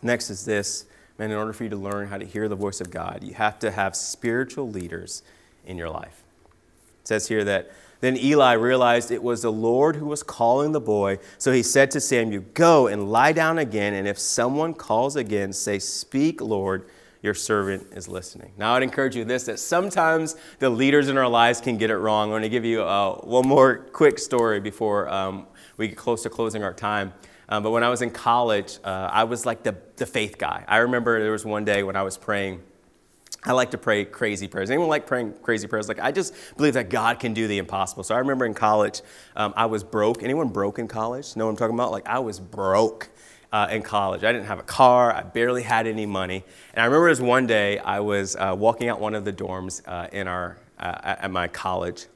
Next 0.03 0.31
is 0.31 0.45
this. 0.45 0.87
Man, 1.19 1.31
in 1.31 1.37
order 1.37 1.55
for 1.55 1.65
you 1.65 1.71
to 1.71 1.77
learn 1.77 2.09
how 2.09 2.19
to 2.19 2.27
hear 2.27 2.47
the 2.49 2.57
voice 2.57 2.81
of 2.81 2.91
God, 2.91 3.25
you 3.25 3.35
have 3.35 3.59
to 3.61 3.71
have 3.71 3.97
spiritual 3.97 4.69
leaders 4.69 5.23
in 5.65 5.79
your 5.79 5.89
life. 5.89 6.23
It 7.03 7.09
says 7.09 7.29
here 7.29 7.43
that 7.45 7.71
then 8.01 8.17
Eli 8.17 8.53
realized 8.53 9.11
it 9.11 9.23
was 9.23 9.43
the 9.43 9.53
Lord 9.53 9.97
who 9.97 10.07
was 10.07 10.23
calling 10.23 10.73
the 10.73 10.81
boy. 10.81 11.19
So 11.39 11.53
he 11.53 11.63
said 11.63 11.91
to 11.93 12.01
Samuel, 12.01 12.45
Go 12.55 12.87
and 12.87 13.11
lie 13.11 13.33
down 13.33 13.59
again, 13.59 13.95
and 13.95 14.07
if 14.07 14.19
someone 14.19 14.75
calls 14.75 15.17
again, 15.17 15.53
say, 15.53 15.79
Speak, 15.79 16.41
Lord, 16.41 16.89
your 17.23 17.35
servant 17.35 17.87
is 17.93 18.09
listening. 18.09 18.53
Now, 18.57 18.75
I'd 18.75 18.83
encourage 18.83 19.17
you 19.17 19.25
this 19.25 19.45
that 19.45 19.59
sometimes 19.59 20.37
the 20.59 20.71
leaders 20.71 21.09
in 21.09 21.19
our 21.19 21.29
lives 21.29 21.61
can 21.61 21.77
get 21.77 21.91
it 21.91 21.97
wrong. 21.97 22.29
I'm 22.29 22.33
going 22.33 22.43
to 22.43 22.49
give 22.49 22.65
you 22.65 22.83
uh, 22.83 23.17
one 23.17 23.49
more 23.49 23.79
quick 23.93 24.19
story 24.19 24.61
before 24.61 25.09
um, 25.09 25.47
we 25.77 25.89
get 25.89 25.97
close 25.97 26.23
to 26.23 26.31
closing 26.31 26.63
our 26.63 26.75
time. 26.75 27.13
Um, 27.49 27.63
but 27.63 27.71
when 27.71 27.83
I 27.85 27.89
was 27.89 28.03
in 28.03 28.11
college, 28.11 28.79
uh, 28.85 29.09
I 29.13 29.25
was 29.25 29.47
like 29.47 29.63
the, 29.63 29.77
the 29.97 30.07
faith 30.07 30.37
guy. 30.39 30.65
I 30.67 30.79
remember 30.79 31.21
there 31.21 31.33
was 31.33 31.45
one 31.45 31.65
day 31.65 31.83
when 31.83 31.97
I 31.97 32.03
was 32.03 32.17
praying 32.17 32.63
I 33.47 33.53
like 33.53 33.71
to 33.71 33.79
pray 33.79 34.05
crazy 34.05 34.49
prayers. 34.49 34.71
Anyone 34.71 34.89
like 34.89 35.07
praying 35.07 35.35
crazy 35.41 35.69
prayers? 35.69 35.87
Like 35.87 36.01
I 36.01 36.11
just 36.11 36.35
believe 36.57 36.75
that 36.75 36.91
God 36.91 37.21
can 37.21 37.33
do 37.33 37.47
the 37.47 37.59
impossible. 37.59 38.03
So 38.03 38.15
I 38.15 38.19
remember 38.19 38.45
in 38.45 38.55
college, 38.55 39.03
um, 39.37 39.55
I 39.57 39.67
was 39.67 39.85
broke. 39.85 40.25
Anyone 40.25 40.49
broke 40.49 40.81
in 40.81 40.89
college? 40.89 41.37
Know 41.37 41.45
what 41.47 41.53
I'm 41.53 41.57
talking 41.57 41.77
about? 41.77 41.93
Like 41.93 42.09
I 42.09 42.19
was 42.19 42.41
broke 42.41 43.09
uh, 43.53 43.69
in 43.71 43.83
college. 43.83 44.25
I 44.25 44.33
didn't 44.33 44.47
have 44.47 44.59
a 44.59 44.65
car. 44.65 45.13
I 45.13 45.23
barely 45.23 45.63
had 45.63 45.87
any 45.87 46.07
money. 46.07 46.45
And 46.75 46.83
I 46.83 46.87
remember 46.87 47.09
was 47.09 47.21
one 47.21 47.47
day 47.47 47.79
I 47.79 48.01
was 48.01 48.35
uh, 48.35 48.57
walking 48.59 48.89
out 48.89 49.01
one 49.01 49.15
of 49.15 49.25
the 49.25 49.33
dorms 49.33 49.81
uh, 49.87 50.09
in 50.11 50.27
our 50.27 50.59
uh, 50.79 51.17
at 51.21 51.31
my 51.31 51.49
college, 51.49 52.07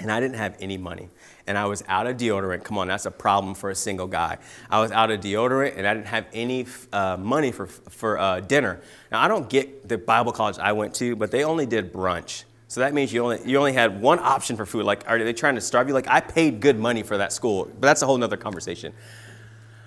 and 0.00 0.12
I 0.12 0.20
didn't 0.20 0.36
have 0.36 0.56
any 0.60 0.76
money 0.76 1.08
and 1.50 1.58
I 1.58 1.66
was 1.66 1.82
out 1.88 2.06
of 2.06 2.16
deodorant. 2.16 2.62
Come 2.62 2.78
on, 2.78 2.86
that's 2.86 3.06
a 3.06 3.10
problem 3.10 3.54
for 3.54 3.70
a 3.70 3.74
single 3.74 4.06
guy. 4.06 4.38
I 4.70 4.80
was 4.80 4.92
out 4.92 5.10
of 5.10 5.18
deodorant 5.18 5.76
and 5.76 5.84
I 5.84 5.94
didn't 5.94 6.06
have 6.06 6.26
any 6.32 6.66
uh, 6.92 7.16
money 7.16 7.50
for, 7.50 7.66
for 7.66 8.18
uh, 8.18 8.38
dinner. 8.38 8.80
Now, 9.10 9.20
I 9.20 9.26
don't 9.26 9.50
get 9.50 9.88
the 9.88 9.98
Bible 9.98 10.30
college 10.30 10.58
I 10.60 10.70
went 10.70 10.94
to, 10.94 11.16
but 11.16 11.32
they 11.32 11.42
only 11.42 11.66
did 11.66 11.92
brunch. 11.92 12.44
So 12.68 12.78
that 12.82 12.94
means 12.94 13.12
you 13.12 13.24
only, 13.24 13.40
you 13.44 13.58
only 13.58 13.72
had 13.72 14.00
one 14.00 14.20
option 14.20 14.56
for 14.56 14.64
food. 14.64 14.84
Like, 14.84 15.02
are 15.08 15.18
they 15.18 15.32
trying 15.32 15.56
to 15.56 15.60
starve 15.60 15.88
you? 15.88 15.94
Like, 15.94 16.06
I 16.06 16.20
paid 16.20 16.60
good 16.60 16.78
money 16.78 17.02
for 17.02 17.18
that 17.18 17.32
school, 17.32 17.64
but 17.64 17.80
that's 17.82 18.02
a 18.02 18.06
whole 18.06 18.16
nother 18.16 18.36
conversation. 18.36 18.92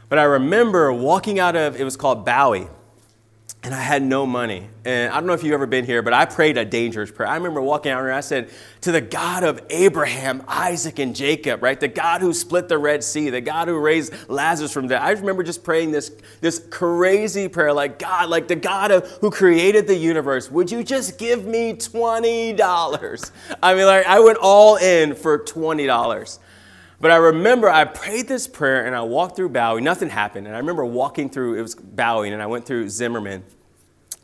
But 0.10 0.20
I 0.20 0.24
remember 0.24 0.92
walking 0.92 1.40
out 1.40 1.56
of, 1.56 1.80
it 1.80 1.86
was 1.86 1.96
called 1.96 2.26
Bowie 2.26 2.68
and 3.64 3.74
I 3.74 3.80
had 3.80 4.04
no 4.04 4.26
money. 4.26 4.68
And 4.84 5.10
I 5.10 5.16
don't 5.16 5.26
know 5.26 5.32
if 5.32 5.42
you've 5.42 5.54
ever 5.54 5.66
been 5.66 5.86
here, 5.86 6.02
but 6.02 6.12
I 6.12 6.26
prayed 6.26 6.58
a 6.58 6.66
dangerous 6.66 7.10
prayer. 7.10 7.30
I 7.30 7.36
remember 7.36 7.62
walking 7.62 7.94
out 7.94 8.04
and 8.04 8.12
I 8.12 8.20
said, 8.20 8.50
To 8.82 8.92
the 8.92 9.00
God 9.00 9.46
of 9.46 9.62
Abraham, 9.70 10.44
Isaac, 10.50 11.00
and 11.00 11.16
Jacob, 11.16 11.64
right? 11.64 11.80
The 11.80 11.88
God 11.88 12.20
who 12.20 12.34
split 12.34 12.68
the 12.68 12.78
Red 12.78 13.06
Sea, 13.06 13.30
the 13.30 13.40
God 13.40 13.70
who 13.70 13.80
raised 13.80 14.14
Lazarus 14.30 14.74
from 14.74 14.90
death. 14.90 15.02
I 15.02 15.12
remember 15.12 15.44
just 15.44 15.64
praying 15.64 15.92
this, 15.92 16.12
this 16.42 16.60
crazy 16.70 17.48
prayer, 17.48 17.72
like, 17.72 18.00
God, 18.00 18.30
like 18.30 18.50
the 18.50 18.58
God 18.58 18.92
of, 18.92 19.10
who 19.22 19.32
created 19.32 19.88
the 19.88 19.96
universe, 19.96 20.52
would 20.52 20.70
you 20.70 20.84
just 20.84 21.18
give 21.18 21.46
me 21.46 21.74
$20? 21.74 23.32
I 23.64 23.76
mean, 23.76 23.86
like, 23.86 24.06
I 24.06 24.20
went 24.20 24.40
all 24.42 24.76
in 24.76 25.16
for 25.16 25.40
$20. 25.40 26.40
But 27.04 27.12
I 27.12 27.18
remember 27.18 27.70
I 27.70 27.84
prayed 27.84 28.30
this 28.30 28.48
prayer 28.48 28.86
and 28.86 28.96
I 28.96 29.02
walked 29.02 29.36
through 29.36 29.50
Bowie. 29.50 29.82
Nothing 29.82 30.10
happened. 30.10 30.48
And 30.48 30.56
I 30.56 30.60
remember 30.60 30.86
walking 30.86 31.30
through, 31.30 31.56
it 31.56 31.62
was 31.62 31.76
Bowie, 31.76 32.30
and 32.30 32.42
I 32.42 32.46
went 32.46 32.66
through 32.66 32.88
Zimmerman. 32.88 33.44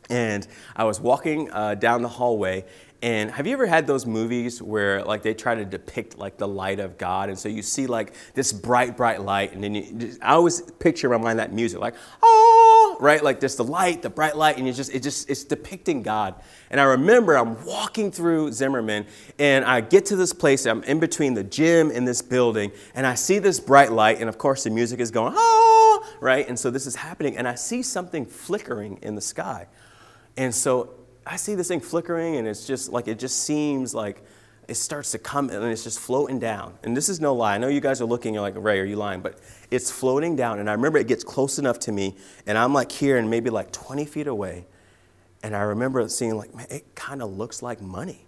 And 0.08 0.46
I 0.74 0.84
was 0.84 0.98
walking 0.98 1.52
uh, 1.52 1.74
down 1.74 2.00
the 2.00 2.08
hallway, 2.08 2.64
and 3.02 3.30
have 3.30 3.46
you 3.46 3.54
ever 3.54 3.66
had 3.66 3.86
those 3.86 4.04
movies 4.04 4.60
where 4.60 5.02
like 5.04 5.22
they 5.22 5.32
try 5.32 5.54
to 5.54 5.64
depict 5.64 6.18
like 6.18 6.36
the 6.36 6.48
light 6.48 6.80
of 6.80 6.98
God, 6.98 7.28
and 7.30 7.38
so 7.38 7.48
you 7.48 7.62
see 7.62 7.86
like 7.86 8.12
this 8.34 8.52
bright, 8.52 8.96
bright 8.96 9.22
light, 9.22 9.52
and 9.52 9.64
then 9.64 9.74
you, 9.74 10.18
I 10.20 10.32
always 10.32 10.60
picture 10.60 11.12
in 11.12 11.20
my 11.20 11.28
mind 11.28 11.38
that 11.38 11.52
music, 11.52 11.80
like 11.80 11.94
oh, 12.22 12.59
right, 13.00 13.22
like 13.22 13.40
just 13.40 13.56
the 13.56 13.64
light, 13.64 14.02
the 14.02 14.10
bright 14.10 14.36
light, 14.36 14.58
and 14.58 14.66
you 14.66 14.72
just 14.72 14.94
it 14.94 15.02
just 15.02 15.30
it's 15.30 15.44
depicting 15.44 16.02
God. 16.02 16.34
And 16.70 16.80
I 16.80 16.84
remember 16.84 17.36
I'm 17.36 17.64
walking 17.64 18.10
through 18.10 18.52
Zimmerman, 18.52 19.06
and 19.38 19.64
I 19.64 19.80
get 19.80 20.06
to 20.06 20.16
this 20.16 20.32
place. 20.32 20.66
I'm 20.66 20.82
in 20.84 21.00
between 21.00 21.34
the 21.34 21.44
gym 21.44 21.90
and 21.90 22.06
this 22.06 22.22
building, 22.22 22.72
and 22.94 23.06
I 23.06 23.14
see 23.14 23.38
this 23.38 23.60
bright 23.60 23.92
light, 23.92 24.20
and 24.20 24.28
of 24.28 24.38
course 24.38 24.64
the 24.64 24.70
music 24.70 25.00
is 25.00 25.10
going 25.10 25.34
oh, 25.36 26.06
right, 26.20 26.48
and 26.48 26.58
so 26.58 26.70
this 26.70 26.86
is 26.86 26.96
happening, 26.96 27.36
and 27.36 27.48
I 27.48 27.54
see 27.54 27.82
something 27.82 28.26
flickering 28.26 28.98
in 29.02 29.14
the 29.14 29.20
sky, 29.20 29.66
and 30.36 30.54
so 30.54 30.90
I 31.26 31.36
see 31.36 31.54
this 31.54 31.68
thing 31.68 31.80
flickering, 31.80 32.36
and 32.36 32.48
it's 32.48 32.66
just 32.66 32.92
like, 32.92 33.08
it 33.08 33.18
just 33.18 33.44
seems 33.44 33.94
like 33.94 34.22
it 34.70 34.76
starts 34.76 35.10
to 35.10 35.18
come 35.18 35.50
and 35.50 35.64
it's 35.64 35.82
just 35.82 35.98
floating 35.98 36.38
down. 36.38 36.78
And 36.84 36.96
this 36.96 37.08
is 37.08 37.20
no 37.20 37.34
lie. 37.34 37.56
I 37.56 37.58
know 37.58 37.66
you 37.66 37.80
guys 37.80 38.00
are 38.00 38.04
looking, 38.04 38.34
you're 38.34 38.40
like, 38.40 38.54
Ray, 38.56 38.78
are 38.78 38.84
you 38.84 38.94
lying? 38.94 39.20
But 39.20 39.40
it's 39.72 39.90
floating 39.90 40.36
down. 40.36 40.60
And 40.60 40.70
I 40.70 40.74
remember 40.74 40.96
it 40.98 41.08
gets 41.08 41.24
close 41.24 41.58
enough 41.58 41.80
to 41.80 41.92
me, 41.92 42.16
and 42.46 42.56
I'm 42.56 42.72
like 42.72 42.92
here 42.92 43.18
and 43.18 43.28
maybe 43.28 43.50
like 43.50 43.72
20 43.72 44.04
feet 44.04 44.28
away. 44.28 44.66
And 45.42 45.56
I 45.56 45.62
remember 45.62 46.08
seeing, 46.08 46.36
like, 46.36 46.54
man, 46.54 46.68
it 46.70 46.94
kind 46.94 47.20
of 47.20 47.36
looks 47.36 47.62
like 47.62 47.80
money. 47.80 48.26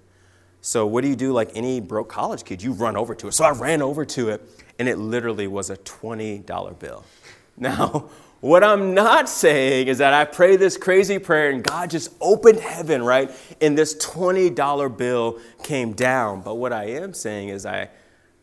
So, 0.63 0.85
what 0.85 1.03
do 1.03 1.09
you 1.09 1.15
do 1.15 1.33
like 1.33 1.51
any 1.55 1.79
broke 1.79 2.09
college 2.09 2.43
kid? 2.45 2.61
You 2.61 2.73
run 2.73 2.97
over 2.97 3.15
to 3.15 3.29
it. 3.29 3.33
So, 3.33 3.45
I 3.45 3.53
ran 3.53 3.81
over 3.81 4.05
to 4.05 4.31
it, 4.31 4.43
and 4.81 4.89
it 4.89 4.99
literally 4.99 5.47
was 5.47 5.71
a 5.71 5.77
$20 5.77 6.79
bill. 6.81 7.05
Now, 7.57 8.11
what 8.41 8.65
I'm 8.65 8.95
not 8.95 9.29
saying 9.29 9.89
is 9.89 9.99
that 9.99 10.13
I 10.13 10.25
pray 10.25 10.57
this 10.57 10.77
crazy 10.77 11.19
prayer 11.19 11.51
and 11.51 11.63
God 11.63 11.91
just 11.91 12.13
opened 12.21 12.61
heaven, 12.61 13.03
right? 13.03 13.31
And 13.61 13.77
this 13.77 13.95
$20 13.97 14.97
bill 14.97 15.39
came 15.63 15.93
down. 15.93 16.43
But 16.43 16.57
what 16.57 16.73
I 16.73 16.87
am 16.87 17.15
saying 17.15 17.51
is 17.51 17.65
I 17.67 17.91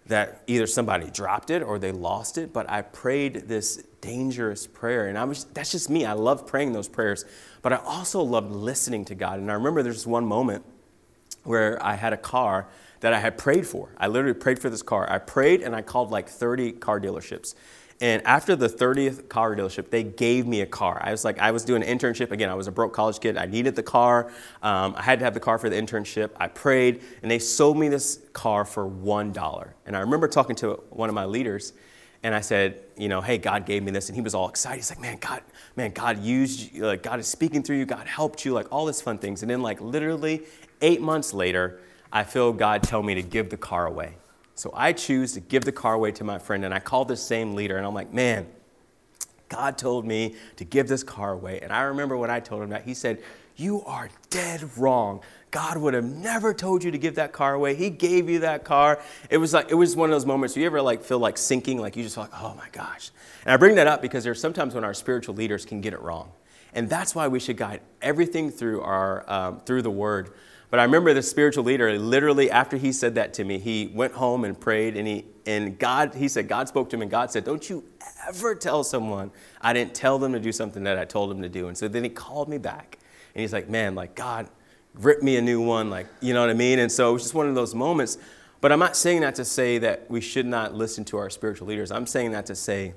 that 0.10 0.42
either 0.48 0.66
somebody 0.66 1.10
dropped 1.12 1.52
it 1.52 1.62
or 1.62 1.78
they 1.78 1.92
lost 1.92 2.40
it, 2.40 2.52
but 2.52 2.68
I 2.68 2.82
prayed 2.82 3.48
this 3.48 3.84
dangerous 4.02 4.66
prayer. 4.66 5.08
And 5.08 5.18
I 5.18 5.24
was, 5.24 5.44
that's 5.46 5.72
just 5.72 5.88
me. 5.88 6.04
I 6.04 6.14
love 6.14 6.48
praying 6.48 6.74
those 6.74 6.88
prayers, 6.88 7.26
but 7.62 7.72
I 7.74 7.76
also 7.78 8.22
loved 8.22 8.52
listening 8.52 9.06
to 9.06 9.16
God. 9.16 9.40
And 9.40 9.52
I 9.52 9.54
remember 9.54 9.84
there's 9.84 10.08
one 10.08 10.26
moment 10.26 10.66
where 11.44 11.82
I 11.86 11.94
had 11.94 12.12
a 12.12 12.18
car 12.18 12.68
that 13.02 13.14
I 13.14 13.20
had 13.20 13.38
prayed 13.38 13.68
for. 13.68 13.94
I 13.98 14.08
literally 14.08 14.34
prayed 14.34 14.58
for 14.60 14.72
this 14.72 14.82
car. 14.82 15.10
I 15.10 15.20
prayed 15.20 15.62
and 15.62 15.76
I 15.76 15.84
called 15.84 16.10
like 16.10 16.28
30 16.28 16.74
car 16.74 17.00
dealerships. 17.00 17.54
And 18.02 18.26
after 18.26 18.56
the 18.56 18.70
30th 18.70 19.28
car 19.28 19.56
dealership, 19.56 19.90
they 19.90 20.04
gave 20.04 20.48
me 20.48 20.62
a 20.62 20.66
car. 20.66 21.02
I 21.04 21.12
was 21.12 21.26
like, 21.26 21.38
I 21.40 21.52
was 21.52 21.66
doing 21.66 21.84
an 21.84 21.98
internship. 21.98 22.32
Again, 22.32 22.50
I 22.50 22.54
was 22.54 22.68
a 22.68 22.72
broke 22.72 22.94
college 22.94 23.20
kid. 23.20 23.38
I 23.38 23.46
needed 23.46 23.76
the 23.76 23.84
car. 23.84 24.32
Um, 24.64 24.96
I 24.96 25.02
had 25.02 25.20
to 25.20 25.26
have 25.26 25.34
the 25.34 25.42
car 25.42 25.58
for 25.58 25.70
the 25.70 25.76
internship. 25.76 26.30
I 26.38 26.48
prayed, 26.48 27.02
and 27.22 27.30
they 27.30 27.40
sold 27.40 27.78
me 27.78 27.90
this 27.90 28.22
car 28.32 28.64
for 28.64 28.90
$1. 28.90 29.74
And 29.86 29.98
I 29.98 30.00
remember 30.00 30.30
talking 30.30 30.56
to 30.58 30.82
one 30.92 31.10
of 31.10 31.16
my 31.16 31.26
leaders, 31.26 31.74
and 32.24 32.34
I 32.34 32.40
said, 32.40 32.82
you 32.96 33.10
know, 33.10 33.20
hey, 33.20 33.38
God 33.38 33.66
gave 33.66 33.84
me 33.84 33.92
this. 33.92 34.08
And 34.08 34.16
he 34.16 34.22
was 34.22 34.34
all 34.34 34.48
excited. 34.48 34.78
He's 34.78 34.92
like, 34.92 35.02
man, 35.02 35.18
God, 35.20 35.42
man, 35.76 35.92
God 35.92 36.20
used 36.20 36.74
you. 36.74 36.86
Like, 36.86 37.04
God 37.04 37.20
is 37.20 37.28
speaking 37.28 37.64
through 37.64 37.78
you. 37.78 37.86
God 37.86 38.08
helped 38.08 38.46
you. 38.46 38.54
Like, 38.54 38.72
all 38.72 38.86
this 38.86 39.02
fun 39.02 39.18
things. 39.18 39.42
And 39.42 39.50
then, 39.50 39.62
like, 39.62 39.82
literally 39.82 40.44
eight 40.82 41.02
months 41.02 41.34
later, 41.34 41.80
I 42.14 42.24
feel 42.24 42.54
God 42.54 42.84
tell 42.84 43.04
me 43.04 43.16
to 43.16 43.22
give 43.22 43.50
the 43.50 43.58
car 43.58 43.88
away. 43.88 44.16
So 44.60 44.74
I 44.74 44.92
choose 44.92 45.32
to 45.36 45.40
give 45.40 45.64
the 45.64 45.72
car 45.72 45.94
away 45.94 46.12
to 46.12 46.26
my 46.26 46.38
friend, 46.38 46.66
and 46.66 46.74
I 46.74 46.80
call 46.80 47.06
the 47.06 47.16
same 47.16 47.56
leader, 47.56 47.78
and 47.78 47.86
I'm 47.86 47.94
like, 47.94 48.14
man, 48.14 48.46
God 49.48 49.78
told 49.78 50.06
me 50.06 50.36
to 50.58 50.66
give 50.66 50.90
this 50.90 51.02
car 51.02 51.32
away. 51.32 51.62
And 51.62 51.72
I 51.72 51.84
remember 51.84 52.18
when 52.18 52.30
I 52.30 52.42
told 52.42 52.64
him 52.64 52.72
that, 52.72 52.84
he 52.84 52.94
said, 52.94 53.24
You 53.56 53.82
are 53.86 54.10
dead 54.30 54.70
wrong. 54.78 55.22
God 55.52 55.78
would 55.78 55.94
have 55.94 56.04
never 56.04 56.54
told 56.54 56.84
you 56.84 56.92
to 56.92 56.98
give 56.98 57.16
that 57.16 57.32
car 57.32 57.54
away. 57.54 57.74
He 57.74 57.90
gave 57.90 58.30
you 58.30 58.40
that 58.40 58.66
car. 58.66 59.02
It 59.30 59.38
was 59.38 59.54
like 59.54 59.72
it 59.72 59.76
was 59.76 59.96
one 59.96 60.10
of 60.10 60.14
those 60.14 60.26
moments 60.26 60.58
you 60.58 60.66
ever 60.66 60.82
like 60.82 61.06
feel 61.06 61.20
like 61.20 61.38
sinking, 61.38 61.80
like 61.80 61.96
you 61.96 62.04
just 62.04 62.18
like, 62.18 62.30
oh 62.34 62.54
my 62.56 62.68
gosh. 62.74 63.12
And 63.46 63.54
I 63.54 63.56
bring 63.56 63.76
that 63.76 63.88
up 63.88 64.02
because 64.02 64.26
there's 64.26 64.42
sometimes 64.42 64.76
when 64.76 64.84
our 64.84 64.94
spiritual 64.94 65.36
leaders 65.36 65.66
can 65.66 65.80
get 65.80 65.94
it 65.94 66.02
wrong. 66.02 66.34
And 66.74 66.90
that's 66.90 67.16
why 67.16 67.30
we 67.30 67.40
should 67.40 67.56
guide 67.56 67.80
everything 68.02 68.52
through 68.52 68.82
our 68.82 69.24
um, 69.32 69.62
through 69.62 69.84
the 69.84 69.90
word 69.90 70.34
but 70.70 70.80
I 70.80 70.84
remember 70.84 71.14
the 71.14 71.24
spiritual 71.24 71.64
leader, 71.64 71.98
literally 71.98 72.52
after 72.52 72.78
he 72.78 72.92
said 72.92 73.16
that 73.16 73.34
to 73.36 73.44
me, 73.44 73.58
he 73.58 73.92
went 73.94 74.14
home 74.14 74.44
and 74.44 74.60
prayed 74.60 74.96
and 74.96 75.08
he 75.08 75.26
and 75.46 75.80
God, 75.80 76.14
he 76.14 76.28
said, 76.28 76.48
God 76.48 76.68
spoke 76.68 76.92
to 76.92 76.96
him 76.96 77.02
and 77.02 77.10
God 77.10 77.32
said, 77.32 77.44
Don't 77.44 77.68
you 77.70 77.84
ever 78.28 78.54
tell 78.54 78.84
someone 78.84 79.32
I 79.62 79.74
didn't 79.74 79.96
tell 79.96 80.20
them 80.20 80.34
to 80.34 80.40
do 80.40 80.52
something 80.52 80.84
that 80.84 81.00
I 81.00 81.06
told 81.06 81.32
them 81.32 81.42
to 81.42 81.50
do. 81.50 81.70
And 81.70 81.78
so 81.78 81.88
then 81.88 82.04
he 82.04 82.10
called 82.10 82.50
me 82.50 82.60
back 82.60 83.00
and 83.34 83.42
he's 83.42 83.52
like, 83.52 83.68
Man, 83.68 83.96
like 83.96 84.16
God 84.16 84.48
ripped 84.94 85.24
me 85.24 85.38
a 85.38 85.42
new 85.42 85.62
one, 85.62 85.90
like, 85.90 86.08
you 86.20 86.34
know 86.34 86.42
what 86.42 86.50
I 86.52 86.54
mean? 86.54 86.78
And 86.78 86.92
so 86.92 87.10
it 87.10 87.14
was 87.14 87.24
just 87.24 87.34
one 87.34 87.48
of 87.48 87.56
those 87.56 87.74
moments. 87.74 88.20
But 88.62 88.72
I'm 88.72 88.80
not 88.80 88.96
saying 88.96 89.22
that 89.22 89.36
to 89.36 89.46
say 89.46 89.78
that 89.80 90.10
we 90.10 90.22
should 90.22 90.46
not 90.46 90.76
listen 90.76 91.06
to 91.06 91.18
our 91.18 91.30
spiritual 91.30 91.68
leaders. 91.68 91.92
I'm 91.92 92.06
saying 92.06 92.32
that 92.32 92.46
to 92.48 92.56
say 92.56 92.94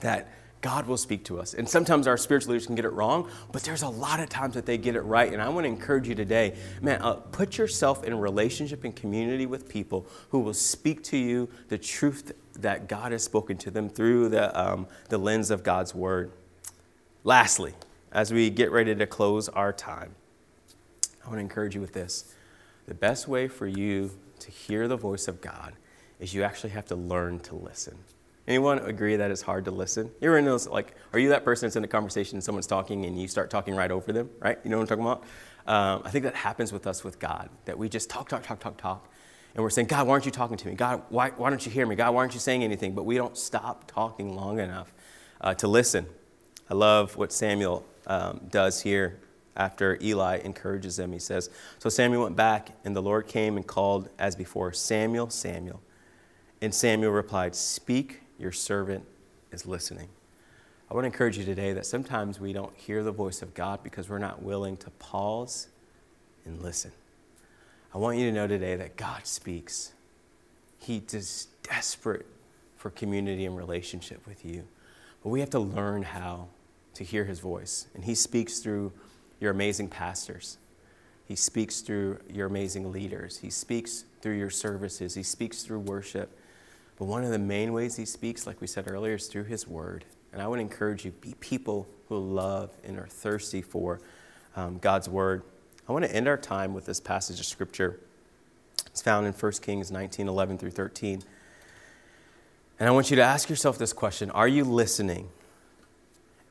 that 0.00 0.28
God 0.64 0.86
will 0.86 0.96
speak 0.96 1.24
to 1.24 1.38
us. 1.38 1.52
And 1.52 1.68
sometimes 1.68 2.06
our 2.06 2.16
spiritual 2.16 2.52
leaders 2.52 2.64
can 2.64 2.74
get 2.74 2.86
it 2.86 2.92
wrong, 2.94 3.28
but 3.52 3.62
there's 3.64 3.82
a 3.82 3.88
lot 3.88 4.18
of 4.18 4.30
times 4.30 4.54
that 4.54 4.64
they 4.64 4.78
get 4.78 4.96
it 4.96 5.02
right. 5.02 5.30
And 5.30 5.42
I 5.42 5.50
want 5.50 5.64
to 5.64 5.68
encourage 5.68 6.08
you 6.08 6.14
today, 6.14 6.56
man, 6.80 7.02
uh, 7.02 7.16
put 7.16 7.58
yourself 7.58 8.02
in 8.02 8.18
relationship 8.18 8.82
and 8.82 8.96
community 8.96 9.44
with 9.44 9.68
people 9.68 10.06
who 10.30 10.38
will 10.38 10.54
speak 10.54 11.04
to 11.04 11.18
you 11.18 11.50
the 11.68 11.76
truth 11.76 12.32
that 12.60 12.88
God 12.88 13.12
has 13.12 13.22
spoken 13.22 13.58
to 13.58 13.70
them 13.70 13.90
through 13.90 14.30
the, 14.30 14.58
um, 14.58 14.86
the 15.10 15.18
lens 15.18 15.50
of 15.50 15.64
God's 15.64 15.94
word. 15.94 16.32
Lastly, 17.24 17.74
as 18.10 18.32
we 18.32 18.48
get 18.48 18.72
ready 18.72 18.94
to 18.94 19.06
close 19.06 19.50
our 19.50 19.70
time, 19.70 20.14
I 21.22 21.28
want 21.28 21.36
to 21.36 21.42
encourage 21.42 21.74
you 21.74 21.82
with 21.82 21.92
this. 21.92 22.34
The 22.88 22.94
best 22.94 23.28
way 23.28 23.48
for 23.48 23.66
you 23.66 24.12
to 24.38 24.50
hear 24.50 24.88
the 24.88 24.96
voice 24.96 25.28
of 25.28 25.42
God 25.42 25.74
is 26.18 26.32
you 26.32 26.42
actually 26.42 26.70
have 26.70 26.86
to 26.86 26.96
learn 26.96 27.40
to 27.40 27.54
listen. 27.54 27.98
Anyone 28.46 28.78
agree 28.80 29.16
that 29.16 29.30
it's 29.30 29.40
hard 29.40 29.64
to 29.64 29.70
listen? 29.70 30.10
You 30.20 30.28
ever 30.28 30.38
in 30.38 30.44
those, 30.44 30.68
like, 30.68 30.94
are 31.14 31.18
you 31.18 31.30
that 31.30 31.44
person 31.44 31.66
that's 31.66 31.76
in 31.76 31.84
a 31.84 31.88
conversation 31.88 32.36
and 32.36 32.44
someone's 32.44 32.66
talking 32.66 33.06
and 33.06 33.18
you 33.18 33.26
start 33.26 33.48
talking 33.48 33.74
right 33.74 33.90
over 33.90 34.12
them, 34.12 34.28
right? 34.38 34.58
You 34.62 34.70
know 34.70 34.76
what 34.76 34.90
I'm 34.90 34.98
talking 34.98 35.04
about? 35.04 35.22
Um, 35.66 36.02
I 36.04 36.10
think 36.10 36.24
that 36.24 36.34
happens 36.34 36.70
with 36.70 36.86
us 36.86 37.02
with 37.02 37.18
God, 37.18 37.48
that 37.64 37.78
we 37.78 37.88
just 37.88 38.10
talk, 38.10 38.28
talk, 38.28 38.42
talk, 38.42 38.60
talk, 38.60 38.76
talk. 38.76 39.08
And 39.54 39.62
we're 39.62 39.70
saying, 39.70 39.86
God, 39.86 40.06
why 40.06 40.12
aren't 40.12 40.26
you 40.26 40.32
talking 40.32 40.58
to 40.58 40.68
me? 40.68 40.74
God, 40.74 41.02
why, 41.08 41.30
why 41.30 41.48
don't 41.48 41.64
you 41.64 41.72
hear 41.72 41.86
me? 41.86 41.94
God, 41.94 42.12
why 42.12 42.20
aren't 42.20 42.34
you 42.34 42.40
saying 42.40 42.62
anything? 42.62 42.94
But 42.94 43.04
we 43.04 43.16
don't 43.16 43.36
stop 43.36 43.90
talking 43.90 44.34
long 44.34 44.58
enough 44.58 44.92
uh, 45.40 45.54
to 45.54 45.68
listen. 45.68 46.06
I 46.68 46.74
love 46.74 47.16
what 47.16 47.32
Samuel 47.32 47.86
um, 48.06 48.40
does 48.50 48.82
here 48.82 49.20
after 49.56 49.96
Eli 50.02 50.38
encourages 50.38 50.98
him. 50.98 51.12
He 51.12 51.18
says, 51.18 51.48
So 51.78 51.88
Samuel 51.88 52.24
went 52.24 52.36
back, 52.36 52.70
and 52.84 52.94
the 52.94 53.02
Lord 53.02 53.26
came 53.26 53.56
and 53.56 53.66
called 53.66 54.10
as 54.18 54.36
before, 54.36 54.72
Samuel, 54.72 55.30
Samuel. 55.30 55.80
And 56.60 56.74
Samuel 56.74 57.12
replied, 57.12 57.54
Speak 57.54 58.23
your 58.38 58.52
servant 58.52 59.04
is 59.52 59.66
listening. 59.66 60.08
I 60.90 60.94
want 60.94 61.04
to 61.04 61.06
encourage 61.06 61.38
you 61.38 61.44
today 61.44 61.72
that 61.72 61.86
sometimes 61.86 62.38
we 62.38 62.52
don't 62.52 62.74
hear 62.76 63.02
the 63.02 63.12
voice 63.12 63.42
of 63.42 63.54
God 63.54 63.82
because 63.82 64.08
we're 64.08 64.18
not 64.18 64.42
willing 64.42 64.76
to 64.78 64.90
pause 64.90 65.68
and 66.44 66.62
listen. 66.62 66.92
I 67.94 67.98
want 67.98 68.18
you 68.18 68.26
to 68.26 68.32
know 68.32 68.46
today 68.46 68.76
that 68.76 68.96
God 68.96 69.26
speaks. 69.26 69.92
He 70.78 71.02
is 71.12 71.48
desperate 71.62 72.26
for 72.76 72.90
community 72.90 73.46
and 73.46 73.56
relationship 73.56 74.26
with 74.26 74.44
you. 74.44 74.64
But 75.22 75.30
we 75.30 75.40
have 75.40 75.50
to 75.50 75.58
learn 75.58 76.02
how 76.02 76.48
to 76.94 77.04
hear 77.04 77.24
his 77.24 77.40
voice. 77.40 77.86
And 77.94 78.04
he 78.04 78.14
speaks 78.14 78.58
through 78.58 78.92
your 79.40 79.52
amazing 79.52 79.88
pastors. 79.88 80.58
He 81.26 81.36
speaks 81.36 81.80
through 81.80 82.18
your 82.28 82.46
amazing 82.46 82.92
leaders. 82.92 83.38
He 83.38 83.48
speaks 83.48 84.04
through 84.20 84.36
your 84.36 84.50
services. 84.50 85.14
He 85.14 85.22
speaks 85.22 85.62
through 85.62 85.80
worship. 85.80 86.36
But 86.96 87.06
one 87.06 87.24
of 87.24 87.30
the 87.30 87.38
main 87.38 87.72
ways 87.72 87.96
he 87.96 88.04
speaks, 88.04 88.46
like 88.46 88.60
we 88.60 88.66
said 88.66 88.90
earlier, 88.90 89.14
is 89.14 89.26
through 89.26 89.44
his 89.44 89.66
word. 89.66 90.04
And 90.32 90.40
I 90.40 90.46
would 90.46 90.60
encourage 90.60 91.04
you, 91.04 91.10
be 91.12 91.34
people 91.40 91.88
who 92.08 92.18
love 92.18 92.70
and 92.84 92.98
are 92.98 93.06
thirsty 93.06 93.62
for 93.62 94.00
um, 94.56 94.78
God's 94.78 95.08
word. 95.08 95.42
I 95.88 95.92
want 95.92 96.04
to 96.04 96.14
end 96.14 96.28
our 96.28 96.36
time 96.36 96.74
with 96.74 96.86
this 96.86 97.00
passage 97.00 97.40
of 97.40 97.46
scripture. 97.46 98.00
It's 98.86 99.02
found 99.02 99.26
in 99.26 99.32
1 99.32 99.52
Kings 99.62 99.90
19 99.90 100.28
11 100.28 100.58
through 100.58 100.70
13. 100.70 101.22
And 102.78 102.88
I 102.88 102.92
want 102.92 103.10
you 103.10 103.16
to 103.16 103.22
ask 103.22 103.48
yourself 103.48 103.78
this 103.78 103.92
question 103.92 104.30
Are 104.30 104.48
you 104.48 104.64
listening? 104.64 105.28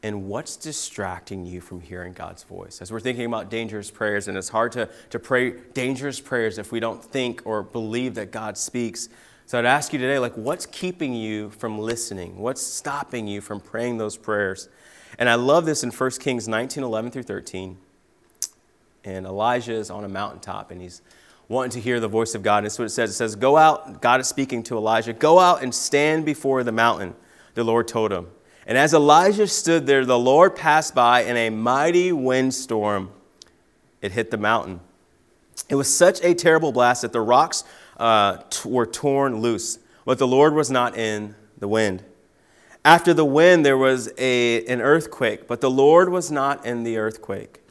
And 0.01 0.27
what's 0.27 0.58
distracting 0.58 1.45
you 1.45 1.62
from 1.62 1.79
hearing 1.79 2.12
God's 2.12 2.43
voice? 2.43 2.82
As 2.82 2.91
we're 2.91 2.99
thinking 2.99 3.25
about 3.25 3.49
dangerous 3.49 3.89
prayers, 3.89 4.27
and 4.27 4.38
it's 4.38 4.49
hard 4.49 4.73
to, 4.73 4.89
to 5.12 5.17
pray 5.17 5.51
dangerous 5.73 6.19
prayers 6.19 6.58
if 6.58 6.73
we 6.73 6.82
don't 6.82 7.01
think 7.01 7.41
or 7.45 7.63
believe 7.63 8.15
that 8.15 8.29
God 8.29 8.58
speaks. 8.58 9.08
So 9.45 9.60
I'd 9.60 9.65
ask 9.65 9.91
you 9.93 9.99
today, 9.99 10.19
like, 10.19 10.34
what's 10.36 10.65
keeping 10.65 11.13
you 11.13 11.49
from 11.51 11.77
listening? 11.77 12.38
What's 12.38 12.62
stopping 12.62 13.27
you 13.27 13.41
from 13.41 13.60
praying 13.60 13.97
those 13.97 14.17
prayers? 14.17 14.69
And 15.19 15.29
I 15.29 15.36
love 15.36 15.65
this 15.65 15.84
in 15.84 15.91
1 15.91 16.12
Kings 16.12 16.47
19, 16.47 16.84
11 16.84 17.12
through 17.12 17.23
13. 17.23 17.77
And 19.03 19.25
Elijah 19.25 19.73
is 19.73 19.89
on 19.89 20.06
a 20.06 20.10
mountaintop 20.10 20.71
and 20.71 20.82
he's 20.82 21.01
wanting 21.49 21.71
to 21.71 21.79
hear 21.82 21.99
the 21.99 22.08
voice 22.08 22.36
of 22.36 22.41
God. 22.41 22.60
And 22.60 22.65
that's 22.65 22.79
what 22.79 22.86
it 22.86 22.89
says. 22.89 23.10
It 23.10 23.13
says, 23.13 23.36
Go 23.36 23.58
out, 23.58 24.01
God 24.01 24.21
is 24.21 24.27
speaking 24.27 24.63
to 24.63 24.77
Elijah, 24.77 25.13
go 25.13 25.39
out 25.39 25.62
and 25.62 25.75
stand 25.75 26.25
before 26.25 26.63
the 26.63 26.71
mountain, 26.71 27.15
the 27.53 27.63
Lord 27.63 27.88
told 27.88 28.12
him. 28.12 28.27
And 28.65 28.77
as 28.77 28.93
Elijah 28.93 29.47
stood 29.47 29.86
there, 29.86 30.06
the 30.06 30.17
Lord 30.17 30.56
passed 30.56 30.95
by 30.95 31.23
in 31.23 31.36
a 31.36 31.49
mighty 31.49 32.13
windstorm. 32.13 33.12
It 34.01 34.13
hit 34.13 34.32
the 34.32 34.38
mountain. 34.38 34.79
It 35.69 35.75
was 35.75 35.93
such 35.93 36.23
a 36.23 36.34
terrible 36.34 36.71
blast 36.71 37.01
that 37.03 37.12
the 37.12 37.21
rocks 37.21 37.63
uh, 37.97 38.38
t- 38.49 38.69
were 38.69 38.86
torn 38.86 39.41
loose, 39.41 39.79
but 40.06 40.17
the 40.17 40.27
Lord 40.27 40.53
was 40.53 40.69
not 40.71 40.97
in 40.97 41.36
the 41.58 41.67
wind. 41.67 42.03
After 42.86 43.13
the 43.13 43.25
wind, 43.25 43.65
there 43.65 43.77
was 43.77 44.12
a, 44.17 44.65
an 44.65 44.82
earthquake, 44.82 45.47
but 45.47 45.62
the 45.62 45.71
Lord 45.71 46.10
was 46.10 46.29
not 46.29 46.65
in 46.65 46.84
the 46.84 46.97
earthquake. 46.97 47.62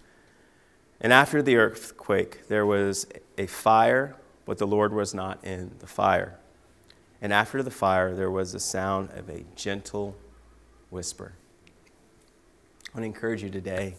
And 1.01 1.13
after 1.13 1.43
the 1.43 1.57
earthquake, 1.57 2.49
there 2.49 2.65
was 2.65 3.07
a 3.37 3.47
fire, 3.47 4.17
but 4.47 4.59
the 4.59 4.67
Lord 4.67 4.93
was 4.93 5.13
not 5.13 5.45
in 5.45 5.73
the 5.81 5.87
fire. 5.87 6.39
And 7.21 7.33
after 7.33 7.63
the 7.63 7.71
fire, 7.71 8.15
there 8.15 8.31
was 8.31 8.53
the 8.53 8.61
sound 8.61 9.11
of 9.11 9.29
a 9.29 9.45
gentle 9.55 10.17
whisper. 10.91 11.35
I 12.95 12.99
want 12.99 13.03
to 13.03 13.07
encourage 13.07 13.43
you 13.43 13.51
today. 13.51 13.95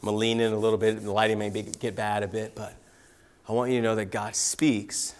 I'm 0.00 0.06
going 0.06 0.14
to 0.14 0.18
lean 0.18 0.40
in 0.40 0.52
a 0.52 0.58
little 0.58 0.78
bit. 0.78 1.02
The 1.02 1.10
lighting 1.10 1.38
may 1.38 1.50
be, 1.50 1.62
get 1.62 1.96
bad 1.96 2.22
a 2.22 2.28
bit, 2.28 2.54
but 2.54 2.74
I 3.48 3.52
want 3.52 3.70
you 3.70 3.78
to 3.78 3.82
know 3.82 3.94
that 3.94 4.06
God 4.06 4.36
speaks 4.36 5.14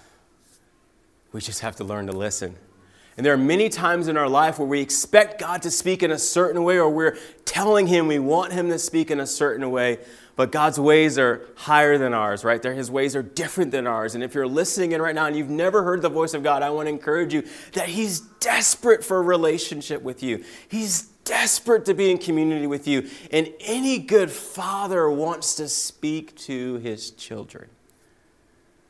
we 1.33 1.41
just 1.41 1.61
have 1.61 1.77
to 1.77 1.85
learn 1.85 2.07
to 2.07 2.12
listen. 2.12 2.57
And 3.17 3.27
there 3.27 3.35
are 3.35 3.38
many 3.38 3.69
times 3.69 4.07
in 4.07 4.17
our 4.17 4.29
life 4.29 4.61
where 4.61 4.69
we 4.69 4.81
expect 4.81 5.41
God 5.41 5.62
to 5.62 5.73
speak 5.73 6.05
in 6.05 6.12
a 6.12 6.19
certain 6.19 6.62
way, 6.62 6.79
or 6.79 6.88
we're 6.88 7.19
telling 7.45 7.88
Him 7.88 8.07
we 8.07 8.21
want 8.21 8.53
Him 8.53 8.69
to 8.69 8.79
speak 8.79 9.11
in 9.11 9.19
a 9.19 9.27
certain 9.27 9.69
way, 9.73 9.99
but 10.37 10.53
God's 10.53 10.79
ways 10.79 11.19
are 11.19 11.45
higher 11.57 11.99
than 11.99 12.14
ours, 12.14 12.45
right? 12.45 12.62
His 12.62 12.93
ways 12.93 13.17
are 13.17 13.23
different 13.23 13.73
than 13.73 13.88
ours. 13.88 14.14
And 14.14 14.23
if 14.23 14.35
you're 14.35 14.47
listening 14.47 14.93
in 14.93 15.03
right 15.03 15.17
now 15.17 15.27
and 15.27 15.37
you've 15.37 15.51
never 15.51 15.83
heard 15.83 16.01
the 16.01 16.09
voice 16.09 16.33
of 16.33 16.45
God, 16.45 16.62
I 16.62 16.71
want 16.71 16.87
to 16.87 16.91
encourage 16.91 17.35
you 17.35 17.43
that 17.73 17.88
He's 17.88 18.21
desperate 18.21 19.05
for 19.05 19.17
a 19.17 19.23
relationship 19.23 20.01
with 20.03 20.23
you. 20.23 20.45
He's 20.69 21.09
desperate 21.29 21.85
to 21.85 21.95
be 21.95 22.11
in 22.11 22.19
community 22.19 22.67
with 22.67 22.88
you. 22.88 23.09
And 23.31 23.53
any 23.61 23.99
good 23.99 24.31
father 24.31 25.11
wants 25.11 25.57
to 25.57 25.69
speak 25.69 26.35
to 26.37 26.77
his 26.77 27.11
children. 27.11 27.69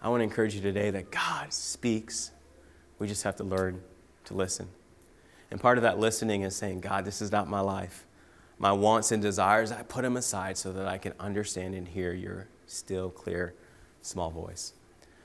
I 0.01 0.09
want 0.09 0.21
to 0.21 0.25
encourage 0.25 0.55
you 0.55 0.61
today 0.61 0.91
that 0.91 1.11
God 1.11 1.53
speaks 1.53 2.31
We 2.99 3.07
just 3.07 3.23
have 3.23 3.37
to 3.37 3.45
learn 3.45 3.83
to 4.25 4.35
listen. 4.35 4.69
And 5.51 5.61
part 5.61 5.79
of 5.79 5.83
that 5.83 5.99
listening 5.99 6.43
is 6.43 6.55
saying, 6.55 6.81
God, 6.81 7.05
this 7.05 7.23
is 7.23 7.33
not 7.33 7.49
my 7.49 7.61
life. 7.61 8.07
My 8.59 8.73
wants 8.73 9.13
and 9.13 9.23
desires, 9.23 9.71
I 9.71 9.83
put 9.83 10.03
them 10.03 10.17
aside 10.17 10.57
so 10.59 10.73
that 10.73 10.89
I 10.89 10.99
can 10.99 11.15
understand 11.21 11.75
and 11.75 11.87
hear 11.87 12.13
your 12.13 12.49
still, 12.67 13.09
clear, 13.09 13.55
small 14.03 14.31
voice. 14.31 14.73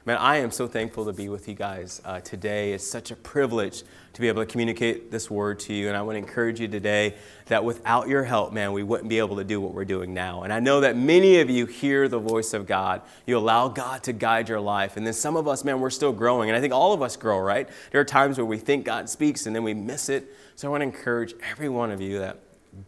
Man, 0.05 0.17
I 0.17 0.37
am 0.37 0.51
so 0.51 0.67
thankful 0.67 1.05
to 1.05 1.13
be 1.13 1.29
with 1.29 1.47
you 1.47 1.55
guys 1.55 2.01
uh, 2.03 2.19
today. 2.19 2.73
It's 2.73 2.85
such 2.85 3.09
a 3.09 3.15
privilege 3.15 3.83
to 4.11 4.19
be 4.19 4.27
able 4.27 4.41
to 4.41 4.45
communicate 4.45 5.11
this 5.11 5.31
word 5.31 5.61
to 5.61 5.73
you. 5.73 5.87
And 5.87 5.95
I 5.95 6.01
want 6.01 6.15
to 6.15 6.19
encourage 6.19 6.59
you 6.59 6.67
today 6.67 7.15
that 7.45 7.63
without 7.63 8.09
your 8.09 8.25
help, 8.25 8.51
man, 8.51 8.73
we 8.73 8.83
wouldn't 8.83 9.07
be 9.07 9.19
able 9.19 9.37
to 9.37 9.45
do 9.45 9.61
what 9.61 9.73
we're 9.73 9.85
doing 9.85 10.13
now. 10.13 10.43
And 10.43 10.51
I 10.51 10.59
know 10.59 10.81
that 10.81 10.97
many 10.97 11.39
of 11.39 11.49
you 11.49 11.67
hear 11.67 12.09
the 12.09 12.19
voice 12.19 12.53
of 12.53 12.67
God. 12.67 13.01
You 13.25 13.37
allow 13.37 13.69
God 13.69 14.03
to 14.03 14.11
guide 14.11 14.49
your 14.49 14.59
life. 14.59 14.97
And 14.97 15.07
then 15.07 15.13
some 15.13 15.37
of 15.37 15.47
us, 15.47 15.63
man, 15.63 15.79
we're 15.79 15.89
still 15.89 16.11
growing. 16.11 16.49
And 16.49 16.57
I 16.57 16.59
think 16.59 16.73
all 16.73 16.91
of 16.91 17.01
us 17.01 17.15
grow, 17.15 17.39
right? 17.39 17.69
There 17.93 18.01
are 18.01 18.05
times 18.05 18.37
where 18.37 18.45
we 18.45 18.57
think 18.57 18.83
God 18.83 19.09
speaks 19.09 19.45
and 19.45 19.55
then 19.55 19.63
we 19.63 19.73
miss 19.73 20.09
it. 20.09 20.35
So 20.55 20.67
I 20.67 20.71
want 20.71 20.81
to 20.81 20.85
encourage 20.85 21.33
every 21.49 21.69
one 21.69 21.91
of 21.91 22.01
you 22.01 22.19
that 22.19 22.39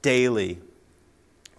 daily 0.01 0.59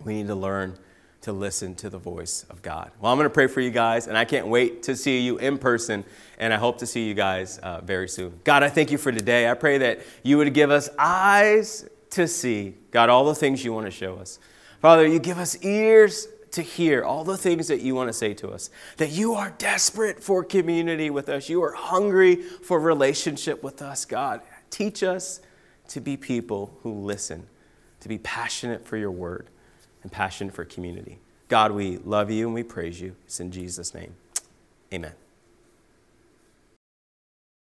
we 0.05 0.17
need 0.17 0.27
to 0.27 0.35
learn 0.35 0.79
to 1.23 1.33
listen 1.33 1.75
to 1.75 1.91
the 1.91 1.99
voice 1.99 2.45
of 2.51 2.63
God. 2.63 2.91
Well, 3.01 3.11
I'm 3.11 3.19
going 3.19 3.29
to 3.29 3.35
pray 3.35 3.47
for 3.47 3.61
you 3.61 3.71
guys, 3.71 4.07
and 4.07 4.17
I 4.17 4.25
can't 4.25 4.47
wait 4.47 4.85
to 4.85 4.95
see 4.97 5.21
you 5.21 5.39
in 5.39 5.59
person, 5.59 6.05
and 6.39 6.53
I 6.53 6.57
hope 6.57 6.79
to 6.79 6.87
see 6.87 7.07
you 7.09 7.15
guys 7.15 7.59
uh, 7.59 7.81
very 7.81 8.09
soon. 8.09 8.41
God, 8.45 8.63
I 8.63 8.69
thank 8.69 8.91
you 8.91 8.99
for 8.99 9.11
today. 9.11 9.51
I 9.51 9.55
pray 9.55 9.79
that 9.79 10.01
you 10.23 10.39
would 10.39 10.55
give 10.55 10.71
us 10.71 10.89
eyes 10.99 11.89
to 12.11 12.29
see, 12.29 12.75
God, 12.91 13.09
all 13.09 13.25
the 13.25 13.35
things 13.35 13.65
you 13.65 13.73
want 13.73 13.87
to 13.87 13.91
show 13.91 14.17
us. 14.17 14.39
Father, 14.81 15.07
you 15.07 15.19
give 15.19 15.39
us 15.39 15.57
ears 15.65 16.29
to 16.53 16.63
hear 16.63 17.03
all 17.05 17.25
the 17.25 17.37
things 17.37 17.69
that 17.69 17.81
you 17.81 17.95
want 17.95 18.09
to 18.09 18.13
say 18.13 18.33
to 18.35 18.51
us. 18.51 18.71
That 18.99 19.11
you 19.11 19.35
are 19.35 19.51
desperate 19.59 20.23
for 20.23 20.45
community 20.45 21.11
with 21.11 21.29
us. 21.29 21.49
You 21.49 21.63
are 21.65 21.73
hungry 21.73 22.37
for 22.37 22.79
relationship 22.79 23.63
with 23.63 23.83
us, 23.83 24.05
God. 24.05 24.43
Teach 24.71 25.03
us 25.03 25.41
to 25.89 26.01
be 26.01 26.17
people 26.17 26.79
who 26.83 26.93
listen, 26.93 27.47
to 28.01 28.09
be 28.09 28.19
passionate 28.19 28.87
for 28.87 28.97
your 28.97 29.11
word 29.11 29.49
and 30.07 30.13
passion 30.13 30.51
for 30.51 30.65
community. 30.65 31.19
God, 31.49 31.73
we 31.73 31.97
love 31.99 32.31
you 32.31 32.47
and 32.47 32.55
we 32.55 32.63
praise 32.63 33.01
you. 33.01 33.17
It's 33.25 33.41
in 33.41 33.51
Jesus' 33.51 33.93
name. 33.93 34.15
Amen. 34.95 35.15